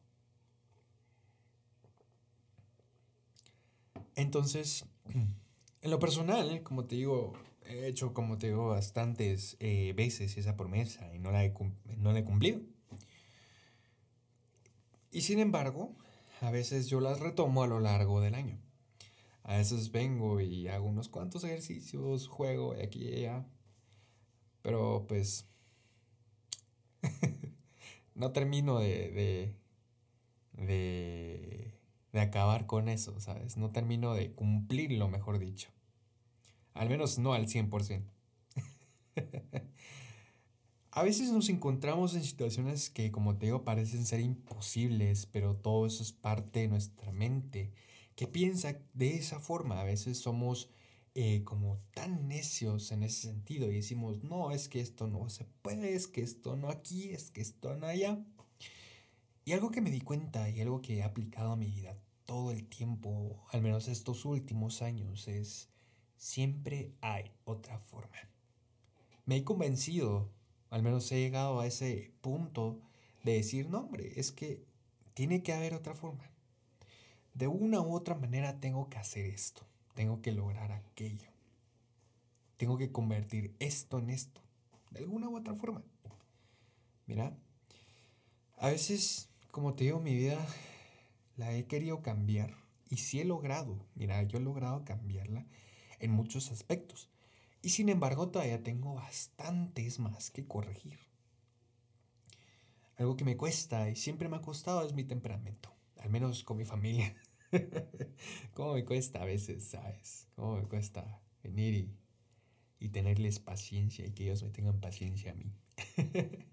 Entonces, 4.14 4.84
en 5.82 5.90
lo 5.90 5.98
personal, 5.98 6.62
como 6.62 6.84
te 6.84 6.96
digo, 6.96 7.32
he 7.64 7.86
hecho, 7.86 8.14
como 8.14 8.38
te 8.38 8.48
digo, 8.48 8.68
bastantes 8.68 9.56
eh, 9.60 9.92
veces 9.96 10.36
esa 10.36 10.56
promesa 10.56 11.14
y 11.14 11.18
no 11.18 11.30
la, 11.30 11.44
he, 11.44 11.54
no 11.98 12.12
la 12.12 12.20
he 12.20 12.24
cumplido. 12.24 12.60
Y 15.10 15.22
sin 15.22 15.38
embargo, 15.38 15.96
a 16.40 16.50
veces 16.50 16.88
yo 16.88 17.00
las 17.00 17.20
retomo 17.20 17.62
a 17.62 17.66
lo 17.66 17.80
largo 17.80 18.20
del 18.20 18.34
año. 18.34 18.58
A 19.42 19.56
veces 19.56 19.90
vengo 19.92 20.40
y 20.40 20.68
hago 20.68 20.86
unos 20.86 21.08
cuantos 21.08 21.44
ejercicios, 21.44 22.28
juego 22.28 22.74
de 22.74 22.84
aquí 22.84 23.08
y 23.08 23.14
allá. 23.26 23.46
Pero 24.62 25.06
pues 25.08 25.46
no 28.14 28.32
termino 28.32 28.78
de, 28.78 29.10
de, 29.10 29.54
de 30.52 31.70
de 32.12 32.20
acabar 32.20 32.66
con 32.66 32.88
eso, 32.88 33.18
¿sabes? 33.20 33.56
No 33.56 33.70
termino 33.70 34.14
de 34.14 34.32
cumplirlo, 34.32 35.08
mejor 35.08 35.38
dicho. 35.38 35.70
Al 36.74 36.88
menos 36.88 37.18
no 37.18 37.34
al 37.34 37.46
100%. 37.46 38.04
A 40.92 41.05
veces 41.05 41.31
nos 41.31 41.48
encontramos 41.48 42.14
en 42.14 42.24
situaciones 42.24 42.90
que, 42.90 43.12
como 43.12 43.37
te 43.37 43.46
digo, 43.46 43.64
parecen 43.64 44.05
ser 44.05 44.20
imposibles, 44.20 45.26
pero 45.26 45.55
todo 45.55 45.87
eso 45.87 46.03
es 46.03 46.12
parte 46.12 46.61
de 46.61 46.68
nuestra 46.68 47.12
mente, 47.12 47.72
que 48.16 48.26
piensa 48.26 48.76
de 48.94 49.14
esa 49.14 49.38
forma. 49.38 49.81
A 49.81 49.85
veces 49.85 50.18
somos 50.18 50.68
eh, 51.14 51.44
como 51.44 51.79
tan 51.94 52.26
necios 52.26 52.90
en 52.90 53.05
ese 53.05 53.29
sentido 53.29 53.70
y 53.70 53.76
decimos, 53.76 54.24
no, 54.24 54.50
es 54.50 54.68
que 54.68 54.81
esto 54.81 55.07
no 55.07 55.29
se 55.29 55.44
puede, 55.62 55.94
es 55.94 56.09
que 56.09 56.22
esto 56.22 56.57
no 56.57 56.68
aquí, 56.68 57.11
es 57.11 57.31
que 57.31 57.40
esto 57.40 57.76
no 57.76 57.87
allá. 57.87 58.18
Y 59.44 59.53
algo 59.53 59.70
que 59.70 59.81
me 59.81 59.90
di 59.90 60.00
cuenta 60.00 60.50
y 60.50 60.61
algo 60.61 60.83
que 60.83 60.98
he 60.98 61.03
aplicado 61.05 61.53
a 61.53 61.57
mi 61.57 61.70
vida 61.70 61.96
todo 62.31 62.53
el 62.53 62.68
tiempo, 62.68 63.44
al 63.50 63.61
menos 63.61 63.88
estos 63.88 64.24
últimos 64.24 64.83
años, 64.83 65.26
es 65.26 65.68
siempre 66.16 66.92
hay 67.00 67.33
otra 67.44 67.79
forma. 67.79 68.16
Me 69.24 69.38
he 69.38 69.44
convencido, 69.44 70.31
al 70.70 70.83
menos 70.83 71.11
he 71.12 71.20
llegado 71.20 71.61
a 71.61 71.66
ese 71.66 72.12
punto 72.20 72.80
de 73.24 73.35
decir, 73.35 73.68
no 73.68 73.80
hombre, 73.80 74.12
es 74.16 74.33
que 74.33 74.64
tiene 75.14 75.42
que 75.42 75.52
haber 75.52 75.74
otra 75.74 75.94
forma. 75.94 76.30
De 77.35 77.46
una 77.48 77.80
u 77.80 77.94
otra 77.94 78.14
manera 78.14 78.61
tengo 78.61 78.88
que 78.88 78.98
hacer 78.98 79.26
esto, 79.26 79.62
tengo 79.94 80.22
que 80.22 80.33
lograr 80.33 80.72
aquello. 80.72 81.28
Tengo 82.56 82.78
que 82.78 82.92
convertir 82.92 83.54
esto 83.59 83.98
en 83.98 84.11
esto, 84.11 84.40
de 84.90 85.00
alguna 85.00 85.28
u 85.28 85.37
otra 85.37 85.54
forma. 85.54 85.83
Mira, 87.06 87.37
a 88.59 88.68
veces, 88.68 89.28
como 89.50 89.74
te 89.74 89.85
digo, 89.85 90.00
mi 90.00 90.14
vida 90.14 90.38
la 91.37 91.54
he 91.54 91.64
querido 91.66 92.02
cambiar 92.02 92.54
y 92.88 92.98
sí 92.98 93.20
he 93.20 93.24
logrado, 93.24 93.78
mira, 93.94 94.22
yo 94.24 94.38
he 94.38 94.42
logrado 94.42 94.85
cambiarla 94.85 95.46
en 95.98 96.11
muchos 96.11 96.50
aspectos. 96.50 97.09
Y 97.62 97.70
sin 97.70 97.88
embargo 97.88 98.28
todavía 98.30 98.62
tengo 98.62 98.94
bastantes 98.94 99.98
más 99.98 100.30
que 100.30 100.46
corregir. 100.46 100.98
Algo 102.96 103.16
que 103.16 103.24
me 103.24 103.36
cuesta 103.36 103.88
y 103.90 103.96
siempre 103.96 104.28
me 104.28 104.36
ha 104.36 104.42
costado 104.42 104.86
es 104.86 104.92
mi 104.92 105.04
temperamento, 105.04 105.70
al 105.98 106.10
menos 106.10 106.44
con 106.44 106.56
mi 106.56 106.64
familia. 106.64 107.14
Cómo 108.54 108.74
me 108.74 108.84
cuesta 108.84 109.22
a 109.22 109.24
veces, 109.24 109.64
¿sabes? 109.64 110.28
Cómo 110.36 110.56
me 110.56 110.68
cuesta 110.68 111.22
venir 111.42 111.74
y, 111.74 111.96
y 112.78 112.88
tenerles 112.88 113.38
paciencia 113.38 114.06
y 114.06 114.12
que 114.12 114.24
ellos 114.24 114.42
me 114.42 114.50
tengan 114.50 114.80
paciencia 114.80 115.32
a 115.32 115.34
mí. 115.34 115.52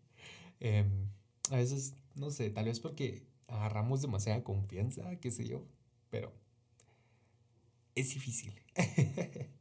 Em, 0.59 1.11
a 1.51 1.57
veces, 1.57 1.93
no 2.15 2.31
sé, 2.31 2.49
tal 2.49 2.65
vez 2.65 2.79
porque 2.79 3.27
agarramos 3.47 4.01
demasiada 4.01 4.43
confianza, 4.43 5.15
qué 5.19 5.29
sé 5.29 5.47
yo, 5.47 5.67
pero 6.09 6.33
es 7.95 8.13
difícil. 8.13 8.53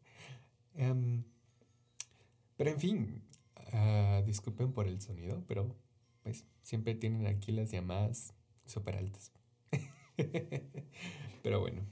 Em, 0.78 1.24
Pero 2.56 2.70
en 2.70 2.80
fin, 2.80 3.22
uh, 3.72 4.24
disculpen 4.24 4.72
por 4.72 4.86
el 4.88 5.00
sonido, 5.00 5.44
pero 5.46 5.76
pues 6.22 6.44
siempre 6.62 6.94
tienen 6.94 7.26
aquí 7.26 7.52
las 7.52 7.70
llamadas 7.70 8.34
súper 8.64 8.96
altas. 8.96 9.32
pero 11.42 11.60
bueno, 11.60 11.82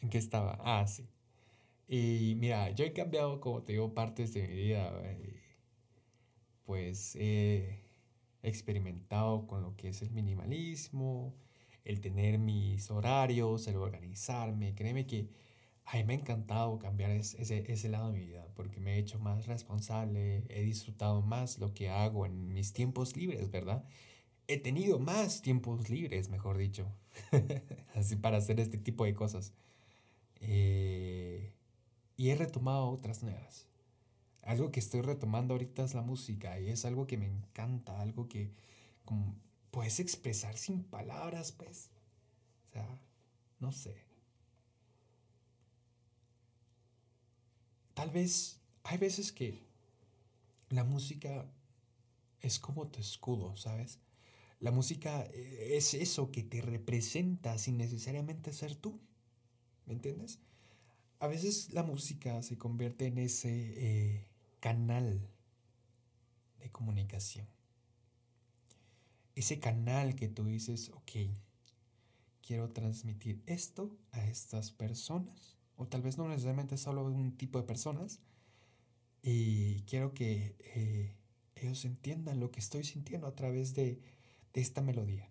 ¿en 0.00 0.10
qué 0.10 0.18
estaba? 0.18 0.58
Ah, 0.62 0.86
sí. 0.86 1.08
Y 1.88 2.34
mira, 2.36 2.70
yo 2.70 2.84
he 2.84 2.92
cambiado, 2.92 3.40
como 3.40 3.62
te 3.62 3.72
digo, 3.72 3.94
partes 3.94 4.34
de 4.34 4.46
mi 4.48 4.54
vida. 4.54 4.92
Eh, 5.04 5.42
pues 6.64 7.16
he 7.16 7.80
experimentado 8.42 9.46
con 9.46 9.62
lo 9.62 9.76
que 9.76 9.88
es 9.88 10.02
el 10.02 10.10
minimalismo, 10.10 11.34
el 11.84 12.00
tener 12.00 12.38
mis 12.38 12.90
horarios, 12.90 13.66
el 13.66 13.76
organizarme. 13.76 14.74
Créeme 14.74 15.06
que 15.06 15.28
a 15.84 15.96
mí 15.96 16.04
me 16.04 16.14
ha 16.14 16.16
encantado 16.16 16.78
cambiar 16.78 17.10
ese, 17.10 17.38
ese 17.72 17.88
lado 17.88 18.12
de 18.12 18.18
mi 18.18 18.26
vida 18.26 18.46
porque 18.54 18.80
me 18.80 18.94
he 18.94 18.98
hecho 18.98 19.18
más 19.18 19.46
responsable, 19.46 20.44
he 20.48 20.62
disfrutado 20.62 21.22
más 21.22 21.58
lo 21.58 21.74
que 21.74 21.90
hago 21.90 22.26
en 22.26 22.52
mis 22.52 22.72
tiempos 22.72 23.16
libres, 23.16 23.50
¿verdad? 23.50 23.84
He 24.48 24.58
tenido 24.58 24.98
más 24.98 25.42
tiempos 25.42 25.88
libres, 25.90 26.28
mejor 26.28 26.58
dicho, 26.58 26.92
así 27.94 28.16
para 28.16 28.38
hacer 28.38 28.60
este 28.60 28.78
tipo 28.78 29.04
de 29.04 29.14
cosas. 29.14 29.52
Eh, 30.40 31.52
y 32.16 32.30
he 32.30 32.36
retomado 32.36 32.88
otras 32.88 33.22
nuevas. 33.22 33.68
Algo 34.42 34.72
que 34.72 34.80
estoy 34.80 35.02
retomando 35.02 35.54
ahorita 35.54 35.84
es 35.84 35.94
la 35.94 36.02
música 36.02 36.58
y 36.58 36.68
es 36.68 36.84
algo 36.84 37.06
que 37.06 37.16
me 37.16 37.26
encanta, 37.26 38.00
algo 38.00 38.28
que 38.28 38.52
como, 39.04 39.36
puedes 39.70 40.00
expresar 40.00 40.56
sin 40.56 40.84
palabras, 40.84 41.52
pues. 41.52 41.90
O 42.68 42.72
sea, 42.72 43.00
no 43.60 43.72
sé. 43.72 44.11
Tal 47.94 48.10
vez 48.10 48.60
hay 48.84 48.98
veces 48.98 49.32
que 49.32 49.62
la 50.70 50.84
música 50.84 51.46
es 52.40 52.58
como 52.58 52.88
tu 52.88 53.00
escudo, 53.00 53.56
¿sabes? 53.56 53.98
La 54.60 54.70
música 54.70 55.22
es 55.32 55.94
eso 55.94 56.30
que 56.30 56.42
te 56.42 56.62
representa 56.62 57.58
sin 57.58 57.76
necesariamente 57.76 58.52
ser 58.52 58.76
tú. 58.76 59.00
¿Me 59.86 59.94
entiendes? 59.94 60.38
A 61.18 61.26
veces 61.26 61.72
la 61.72 61.82
música 61.82 62.42
se 62.42 62.56
convierte 62.58 63.06
en 63.06 63.18
ese 63.18 63.50
eh, 63.50 64.26
canal 64.60 65.28
de 66.60 66.70
comunicación. 66.70 67.46
Ese 69.34 69.58
canal 69.58 70.14
que 70.14 70.28
tú 70.28 70.44
dices, 70.44 70.90
ok, 70.90 71.10
quiero 72.40 72.70
transmitir 72.70 73.42
esto 73.46 73.96
a 74.12 74.24
estas 74.26 74.70
personas 74.70 75.51
o 75.76 75.86
tal 75.86 76.02
vez 76.02 76.18
no 76.18 76.28
necesariamente 76.28 76.76
solo 76.76 77.04
un 77.04 77.36
tipo 77.36 77.58
de 77.58 77.64
personas, 77.64 78.20
y 79.22 79.82
quiero 79.82 80.14
que 80.14 80.56
eh, 80.74 81.14
ellos 81.54 81.84
entiendan 81.84 82.40
lo 82.40 82.50
que 82.50 82.60
estoy 82.60 82.84
sintiendo 82.84 83.26
a 83.26 83.34
través 83.34 83.74
de, 83.74 84.00
de 84.52 84.60
esta 84.60 84.80
melodía. 84.80 85.30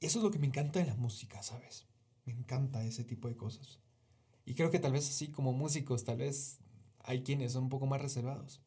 Y 0.00 0.06
eso 0.06 0.18
es 0.18 0.24
lo 0.24 0.30
que 0.30 0.38
me 0.38 0.46
encanta 0.46 0.78
de 0.78 0.86
la 0.86 0.94
música, 0.94 1.42
¿sabes? 1.42 1.86
Me 2.24 2.32
encanta 2.32 2.84
ese 2.84 3.04
tipo 3.04 3.28
de 3.28 3.36
cosas. 3.36 3.80
Y 4.44 4.54
creo 4.54 4.70
que 4.70 4.78
tal 4.78 4.92
vez 4.92 5.08
así 5.08 5.28
como 5.28 5.52
músicos, 5.52 6.04
tal 6.04 6.18
vez 6.18 6.58
hay 7.04 7.22
quienes 7.22 7.52
son 7.52 7.64
un 7.64 7.68
poco 7.68 7.86
más 7.86 8.00
reservados. 8.00 8.60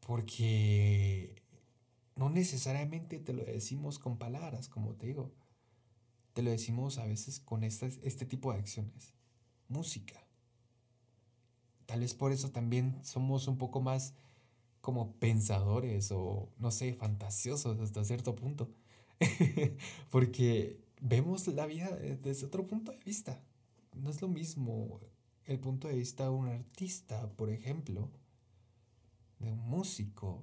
Porque 0.00 1.42
no 2.16 2.30
necesariamente 2.30 3.18
te 3.18 3.32
lo 3.32 3.44
decimos 3.44 3.98
con 3.98 4.18
palabras, 4.18 4.68
como 4.68 4.94
te 4.94 5.06
digo. 5.06 5.32
Te 6.38 6.44
lo 6.44 6.52
decimos 6.52 6.98
a 6.98 7.04
veces 7.04 7.40
con 7.40 7.64
este 7.64 8.24
tipo 8.24 8.52
de 8.52 8.60
acciones. 8.60 9.12
Música. 9.66 10.24
Tal 11.84 11.98
vez 11.98 12.14
por 12.14 12.30
eso 12.30 12.52
también 12.52 12.96
somos 13.02 13.48
un 13.48 13.58
poco 13.58 13.80
más 13.80 14.14
como 14.80 15.16
pensadores 15.16 16.12
o, 16.12 16.48
no 16.60 16.70
sé, 16.70 16.94
fantasiosos 16.94 17.80
hasta 17.80 18.04
cierto 18.04 18.36
punto. 18.36 18.70
Porque 20.10 20.78
vemos 21.00 21.48
la 21.48 21.66
vida 21.66 21.90
desde 21.96 22.46
otro 22.46 22.68
punto 22.68 22.92
de 22.92 23.02
vista. 23.02 23.42
No 23.96 24.08
es 24.08 24.22
lo 24.22 24.28
mismo 24.28 25.00
el 25.44 25.58
punto 25.58 25.88
de 25.88 25.96
vista 25.96 26.22
de 26.22 26.30
un 26.30 26.46
artista, 26.46 27.32
por 27.32 27.50
ejemplo, 27.50 28.12
de 29.40 29.50
un 29.50 29.68
músico. 29.68 30.40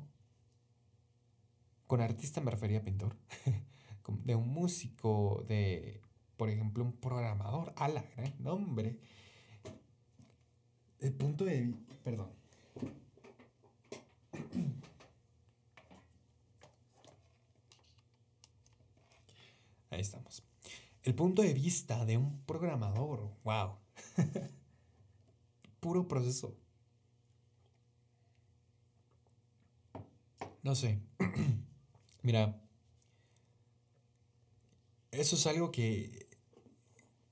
Con 1.87 2.01
artista 2.01 2.41
me 2.41 2.51
refería 2.51 2.79
a 2.79 2.83
pintor. 2.83 3.15
de 4.07 4.35
un 4.35 4.49
músico, 4.49 5.43
de, 5.47 6.01
por 6.37 6.49
ejemplo, 6.49 6.83
un 6.83 6.93
programador. 6.93 7.73
A 7.75 7.89
gran 7.89 8.33
nombre. 8.39 8.99
El 10.99 11.13
punto 11.13 11.45
de... 11.45 11.73
Perdón. 12.03 12.29
Ahí 19.89 20.01
estamos. 20.01 20.43
El 21.03 21.15
punto 21.15 21.41
de 21.41 21.53
vista 21.53 22.05
de 22.05 22.17
un 22.17 22.41
programador. 22.45 23.31
¡Wow! 23.43 23.77
Puro 25.79 26.07
proceso. 26.07 26.57
No 30.63 30.73
sé. 30.73 30.99
Mira, 32.23 32.59
eso 35.15 35.35
es 35.35 35.47
algo 35.47 35.71
que, 35.71 36.27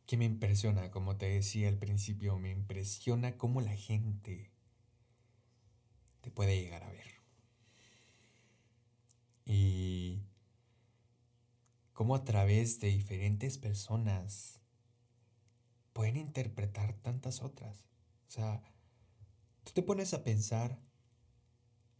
que 0.05 0.17
me 0.17 0.25
impresiona, 0.25 0.91
como 0.91 1.17
te 1.17 1.27
decía 1.27 1.69
al 1.69 1.77
principio, 1.77 2.37
me 2.37 2.51
impresiona 2.51 3.37
cómo 3.37 3.61
la 3.61 3.75
gente 3.75 4.51
te 6.21 6.31
puede 6.31 6.59
llegar 6.61 6.83
a 6.83 6.91
ver. 6.91 7.13
Y 9.45 10.23
cómo 11.93 12.15
a 12.15 12.23
través 12.23 12.79
de 12.79 12.87
diferentes 12.87 13.57
personas 13.57 14.59
pueden 15.93 16.17
interpretar 16.17 16.93
tantas 17.01 17.41
otras. 17.41 17.85
O 18.27 18.31
sea, 18.31 18.63
tú 19.63 19.73
te 19.73 19.83
pones 19.83 20.13
a 20.13 20.23
pensar 20.23 20.79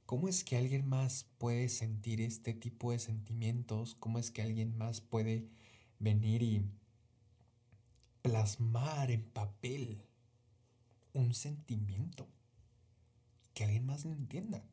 cómo 0.06 0.28
es 0.28 0.44
que 0.44 0.58
alguien 0.58 0.88
más 0.88 1.26
puede 1.38 1.70
sentir 1.70 2.22
este 2.22 2.54
tipo 2.54 2.92
de 2.92 3.00
sentimientos, 3.00 3.96
cómo 3.96 4.20
es 4.20 4.32
que 4.32 4.42
alguien 4.42 4.78
más 4.78 5.02
puede 5.02 5.48
venir 6.04 6.44
y 6.44 6.66
plasmar 8.22 9.12
en 9.12 9.24
papel 9.24 10.02
un 11.14 11.34
sentimiento 11.34 12.28
que 13.54 13.64
alguien 13.64 13.86
más 13.86 14.06
lo 14.06 14.12
entienda. 14.12 14.64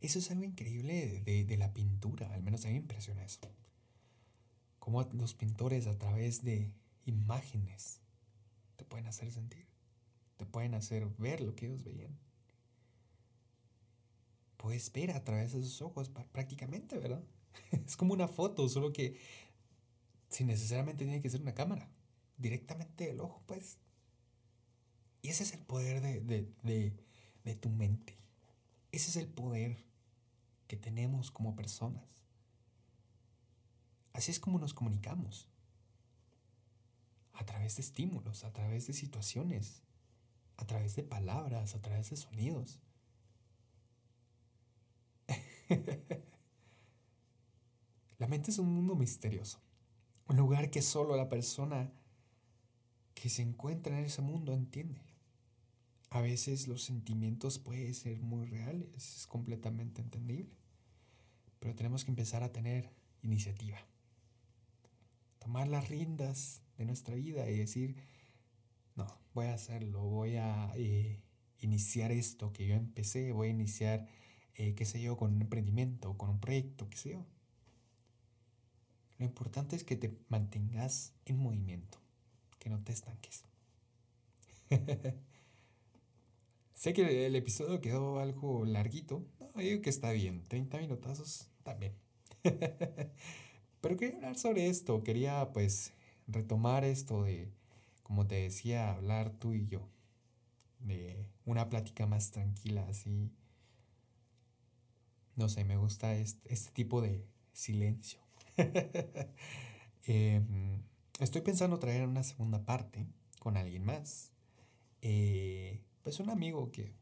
Eso 0.00 0.18
es 0.18 0.30
algo 0.30 0.44
increíble 0.44 1.22
de, 1.24 1.56
la 1.56 1.72
pintura, 1.72 2.32
al 2.34 2.42
menos 2.42 2.64
a 2.64 2.68
mí 2.68 2.74
me 2.74 2.80
impresiona 2.80 3.24
eso. 3.24 3.40
Cómo 4.78 5.02
los 5.02 5.34
pintores 5.34 5.86
a 5.86 5.96
través 5.98 6.42
de 6.42 6.70
imágenes 7.06 8.00
te 8.76 8.84
pueden 8.84 9.06
hacer 9.06 9.30
sentir, 9.30 9.66
te 10.36 10.44
pueden 10.44 10.74
hacer 10.74 11.06
ver 11.18 11.40
lo 11.40 11.54
que 11.54 11.66
ellos 11.66 11.84
veían. 11.84 12.18
Puedes 14.58 14.92
ver 14.92 15.12
a 15.12 15.24
través 15.24 15.52
de 15.52 15.62
sus 15.62 15.80
ojos 15.80 16.10
prácticamente, 16.32 16.98
¿verdad? 16.98 17.24
Es 17.86 17.96
como 17.96 18.12
una 18.12 18.28
foto, 18.28 18.68
solo 18.68 18.92
que 18.92 19.16
sin 20.34 20.48
necesariamente 20.48 21.04
tiene 21.04 21.20
que 21.20 21.30
ser 21.30 21.42
una 21.42 21.54
cámara, 21.54 21.88
directamente 22.38 23.08
el 23.08 23.20
ojo, 23.20 23.44
pues. 23.46 23.78
Y 25.22 25.28
ese 25.28 25.44
es 25.44 25.54
el 25.54 25.60
poder 25.60 26.02
de, 26.02 27.56
tu 27.60 27.70
mente. 27.70 28.18
Ese 28.90 29.10
es 29.10 29.16
el 29.16 29.28
poder 29.28 29.84
que 30.66 30.76
tenemos 30.76 31.30
como 31.30 31.54
personas. 31.54 32.02
Así 34.12 34.32
es 34.32 34.40
como 34.40 34.58
nos 34.58 34.74
comunicamos. 34.74 35.48
A 37.32 37.46
través 37.46 37.76
de 37.76 37.82
estímulos, 37.82 38.42
a 38.42 38.52
través 38.52 38.88
de 38.88 38.92
situaciones, 38.92 39.82
a 40.56 40.66
través 40.66 40.96
de 40.96 41.04
palabras, 41.04 41.76
a 41.76 41.80
través 41.80 42.10
de 42.10 42.16
sonidos. 42.16 42.80
La 48.18 48.26
mente 48.26 48.50
es 48.50 48.58
un 48.58 48.74
mundo 48.74 48.96
misterioso. 48.96 49.63
Un 50.26 50.36
lugar 50.36 50.70
que 50.70 50.80
solo 50.80 51.16
la 51.16 51.28
persona 51.28 51.92
que 53.14 53.28
se 53.28 53.42
encuentra 53.42 53.98
en 53.98 54.04
ese 54.04 54.22
mundo 54.22 54.52
entiende. 54.54 55.00
A 56.10 56.20
veces 56.20 56.68
los 56.68 56.82
sentimientos 56.82 57.58
pueden 57.58 57.92
ser 57.94 58.20
muy 58.20 58.46
reales, 58.46 59.16
es 59.16 59.26
completamente 59.26 60.00
entendible. 60.00 60.50
Pero 61.58 61.74
tenemos 61.74 62.04
que 62.04 62.10
empezar 62.10 62.42
a 62.42 62.52
tener 62.52 62.90
iniciativa. 63.22 63.78
Tomar 65.38 65.68
las 65.68 65.88
riendas 65.88 66.62
de 66.78 66.84
nuestra 66.84 67.14
vida 67.14 67.48
y 67.50 67.58
decir, 67.58 67.96
no, 68.96 69.06
voy 69.34 69.46
a 69.46 69.54
hacerlo, 69.54 70.02
voy 70.02 70.36
a 70.36 70.72
eh, 70.76 71.20
iniciar 71.58 72.12
esto 72.12 72.52
que 72.52 72.66
yo 72.66 72.74
empecé, 72.74 73.32
voy 73.32 73.48
a 73.48 73.50
iniciar, 73.50 74.06
eh, 74.54 74.74
qué 74.74 74.84
sé 74.84 75.02
yo, 75.02 75.16
con 75.16 75.34
un 75.34 75.42
emprendimiento, 75.42 76.16
con 76.16 76.30
un 76.30 76.40
proyecto, 76.40 76.88
qué 76.88 76.96
sé 76.96 77.10
yo. 77.10 77.26
Lo 79.24 79.28
importante 79.28 79.74
es 79.74 79.84
que 79.84 79.96
te 79.96 80.14
mantengas 80.28 81.14
en 81.24 81.38
movimiento, 81.38 81.96
que 82.58 82.68
no 82.68 82.84
te 82.84 82.92
estanques. 82.92 83.46
Sé 86.74 86.92
que 86.92 87.24
el 87.24 87.34
episodio 87.34 87.80
quedó 87.80 88.18
algo 88.18 88.66
larguito. 88.66 89.24
No, 89.40 89.62
digo 89.62 89.80
que 89.80 89.88
está 89.88 90.12
bien. 90.12 90.44
30 90.46 90.76
minutazos 90.76 91.48
también. 91.62 91.94
Pero 93.80 93.96
quería 93.96 94.16
hablar 94.16 94.36
sobre 94.36 94.68
esto. 94.68 95.02
Quería 95.02 95.54
pues 95.54 95.94
retomar 96.26 96.84
esto 96.84 97.22
de, 97.22 97.50
como 98.02 98.26
te 98.26 98.34
decía, 98.34 98.92
hablar 98.92 99.30
tú 99.38 99.54
y 99.54 99.64
yo. 99.64 99.88
De 100.80 101.24
una 101.46 101.70
plática 101.70 102.04
más 102.06 102.30
tranquila, 102.30 102.86
así. 102.90 103.32
No 105.34 105.48
sé, 105.48 105.64
me 105.64 105.78
gusta 105.78 106.14
este, 106.14 106.52
este 106.52 106.72
tipo 106.72 107.00
de 107.00 107.26
silencio. 107.54 108.23
Em, 110.06 110.82
estoy 111.18 111.40
pensando 111.40 111.78
traer 111.78 112.06
una 112.06 112.22
segunda 112.22 112.64
parte 112.64 113.06
con 113.38 113.56
alguien 113.56 113.84
más. 113.84 114.32
Eh, 115.00 115.82
pues 116.02 116.20
un 116.20 116.28
amigo 116.28 116.70
que 116.70 116.94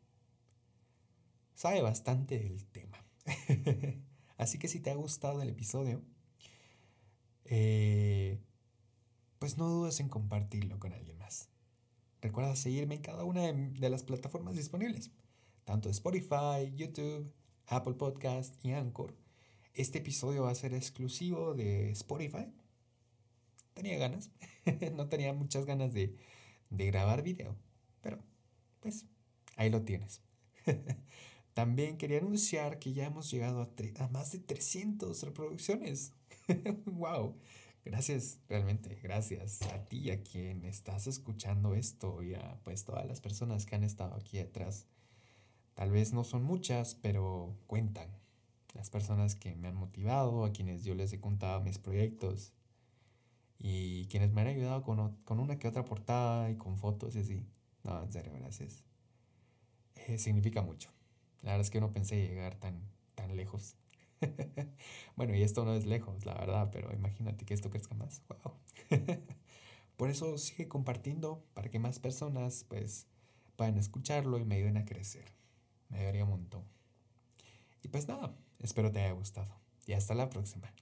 sabe 1.54 1.82
bastante 1.82 2.38
del 2.38 2.64
tema. 2.66 3.04
Así 4.36 4.58
que 4.58 4.68
si 4.68 4.80
te 4.80 4.90
ha 4.90 4.94
gustado 4.94 5.42
el 5.42 5.48
episodio, 5.48 6.02
eh, 7.44 8.40
pues 9.38 9.58
no 9.58 9.68
dudes 9.68 10.00
en 10.00 10.08
compartirlo 10.08 10.78
con 10.78 10.92
alguien 10.92 11.18
más. 11.18 11.48
Recuerda 12.20 12.54
seguirme 12.56 12.94
en 12.94 13.02
cada 13.02 13.24
una 13.24 13.52
de, 13.52 13.90
las 13.90 14.04
plataformas 14.04 14.56
disponibles, 14.56 15.10
tanto 15.64 15.88
Spotify, 15.90 16.72
YouTube, 16.74 17.32
Apple 17.66 17.94
Podcast 17.94 18.64
y 18.64 18.72
Anchor. 18.72 19.21
Este 19.74 19.98
episodio 19.98 20.42
va 20.42 20.50
a 20.50 20.54
ser 20.54 20.74
exclusivo 20.74 21.54
de 21.54 21.90
Spotify. 21.92 22.52
Tenía 23.74 23.96
ganas, 23.96 24.30
no 24.94 25.08
tenía 25.08 25.32
muchas 25.32 25.64
ganas 25.64 25.94
de, 25.94 26.14
de 26.68 26.86
grabar 26.86 27.22
video, 27.22 27.56
pero 28.02 28.18
pues 28.80 29.06
ahí 29.56 29.70
lo 29.70 29.82
tienes. 29.82 30.20
También 31.54 31.96
quería 31.96 32.18
anunciar 32.18 32.78
que 32.78 32.92
ya 32.92 33.06
hemos 33.06 33.30
llegado 33.30 33.62
a, 33.62 34.08
más 34.08 34.32
de 34.32 34.38
300 34.40 35.22
reproducciones. 35.22 36.12
¡Wow! 36.86 37.36
Gracias, 37.84 38.38
realmente, 38.48 38.98
gracias 39.02 39.62
a 39.62 39.84
ti, 39.86 40.10
a 40.10 40.22
quien 40.22 40.64
estás 40.64 41.06
escuchando 41.06 41.74
esto 41.74 42.22
y 42.22 42.34
a 42.34 42.60
pues 42.62 42.84
todas 42.84 43.06
las 43.06 43.20
personas 43.20 43.66
que 43.66 43.74
han 43.74 43.84
estado 43.84 44.14
aquí 44.14 44.36
detrás. 44.38 44.86
Tal 45.74 45.90
vez 45.90 46.12
no 46.12 46.24
son 46.24 46.44
muchas, 46.44 46.94
pero 46.94 47.56
cuentan. 47.66 48.21
Las 48.74 48.90
personas 48.90 49.34
que 49.34 49.54
me 49.54 49.68
han 49.68 49.76
motivado, 49.76 50.44
a 50.44 50.52
quienes 50.52 50.84
yo 50.84 50.94
les 50.94 51.12
he 51.12 51.20
contado 51.20 51.60
mis 51.60 51.78
proyectos 51.78 52.52
y 53.58 54.06
quienes 54.06 54.32
me 54.32 54.40
han 54.40 54.48
ayudado 54.48 54.82
con, 54.82 55.16
con 55.24 55.40
una 55.40 55.58
que 55.58 55.68
otra 55.68 55.84
portada 55.84 56.50
y 56.50 56.56
con 56.56 56.78
fotos 56.78 57.14
y 57.16 57.20
así. 57.20 57.46
No, 57.84 58.02
en 58.02 58.12
serio, 58.12 58.32
gracias. 58.34 58.82
Eh, 59.94 60.18
significa 60.18 60.62
mucho. 60.62 60.90
La 61.42 61.52
verdad 61.52 61.66
es 61.66 61.70
que 61.70 61.80
no 61.80 61.92
pensé 61.92 62.16
llegar 62.16 62.56
tan, 62.56 62.80
tan 63.14 63.36
lejos. 63.36 63.76
bueno, 65.16 65.34
y 65.34 65.42
esto 65.42 65.64
no 65.64 65.74
es 65.74 65.86
lejos, 65.86 66.24
la 66.24 66.34
verdad, 66.34 66.70
pero 66.72 66.92
imagínate 66.92 67.44
que 67.44 67.54
esto 67.54 67.70
crezca 67.70 67.94
más. 67.94 68.22
Wow. 68.28 68.54
Por 69.96 70.10
eso 70.10 70.38
sigue 70.38 70.68
compartiendo 70.68 71.44
para 71.54 71.68
que 71.68 71.78
más 71.78 71.98
personas 71.98 72.64
pues 72.68 73.06
puedan 73.56 73.78
escucharlo 73.78 74.38
y 74.38 74.44
me 74.44 74.56
ayuden 74.56 74.76
a 74.76 74.84
crecer. 74.84 75.32
Me 75.88 75.98
ayudaría 75.98 76.24
un 76.24 76.30
montón. 76.30 76.64
Y 77.82 77.88
pues 77.88 78.08
nada, 78.08 78.34
espero 78.62 78.90
te 78.90 79.00
haya 79.00 79.12
gustado. 79.12 79.54
Y 79.86 79.92
hasta 79.92 80.14
la 80.14 80.30
próxima. 80.30 80.72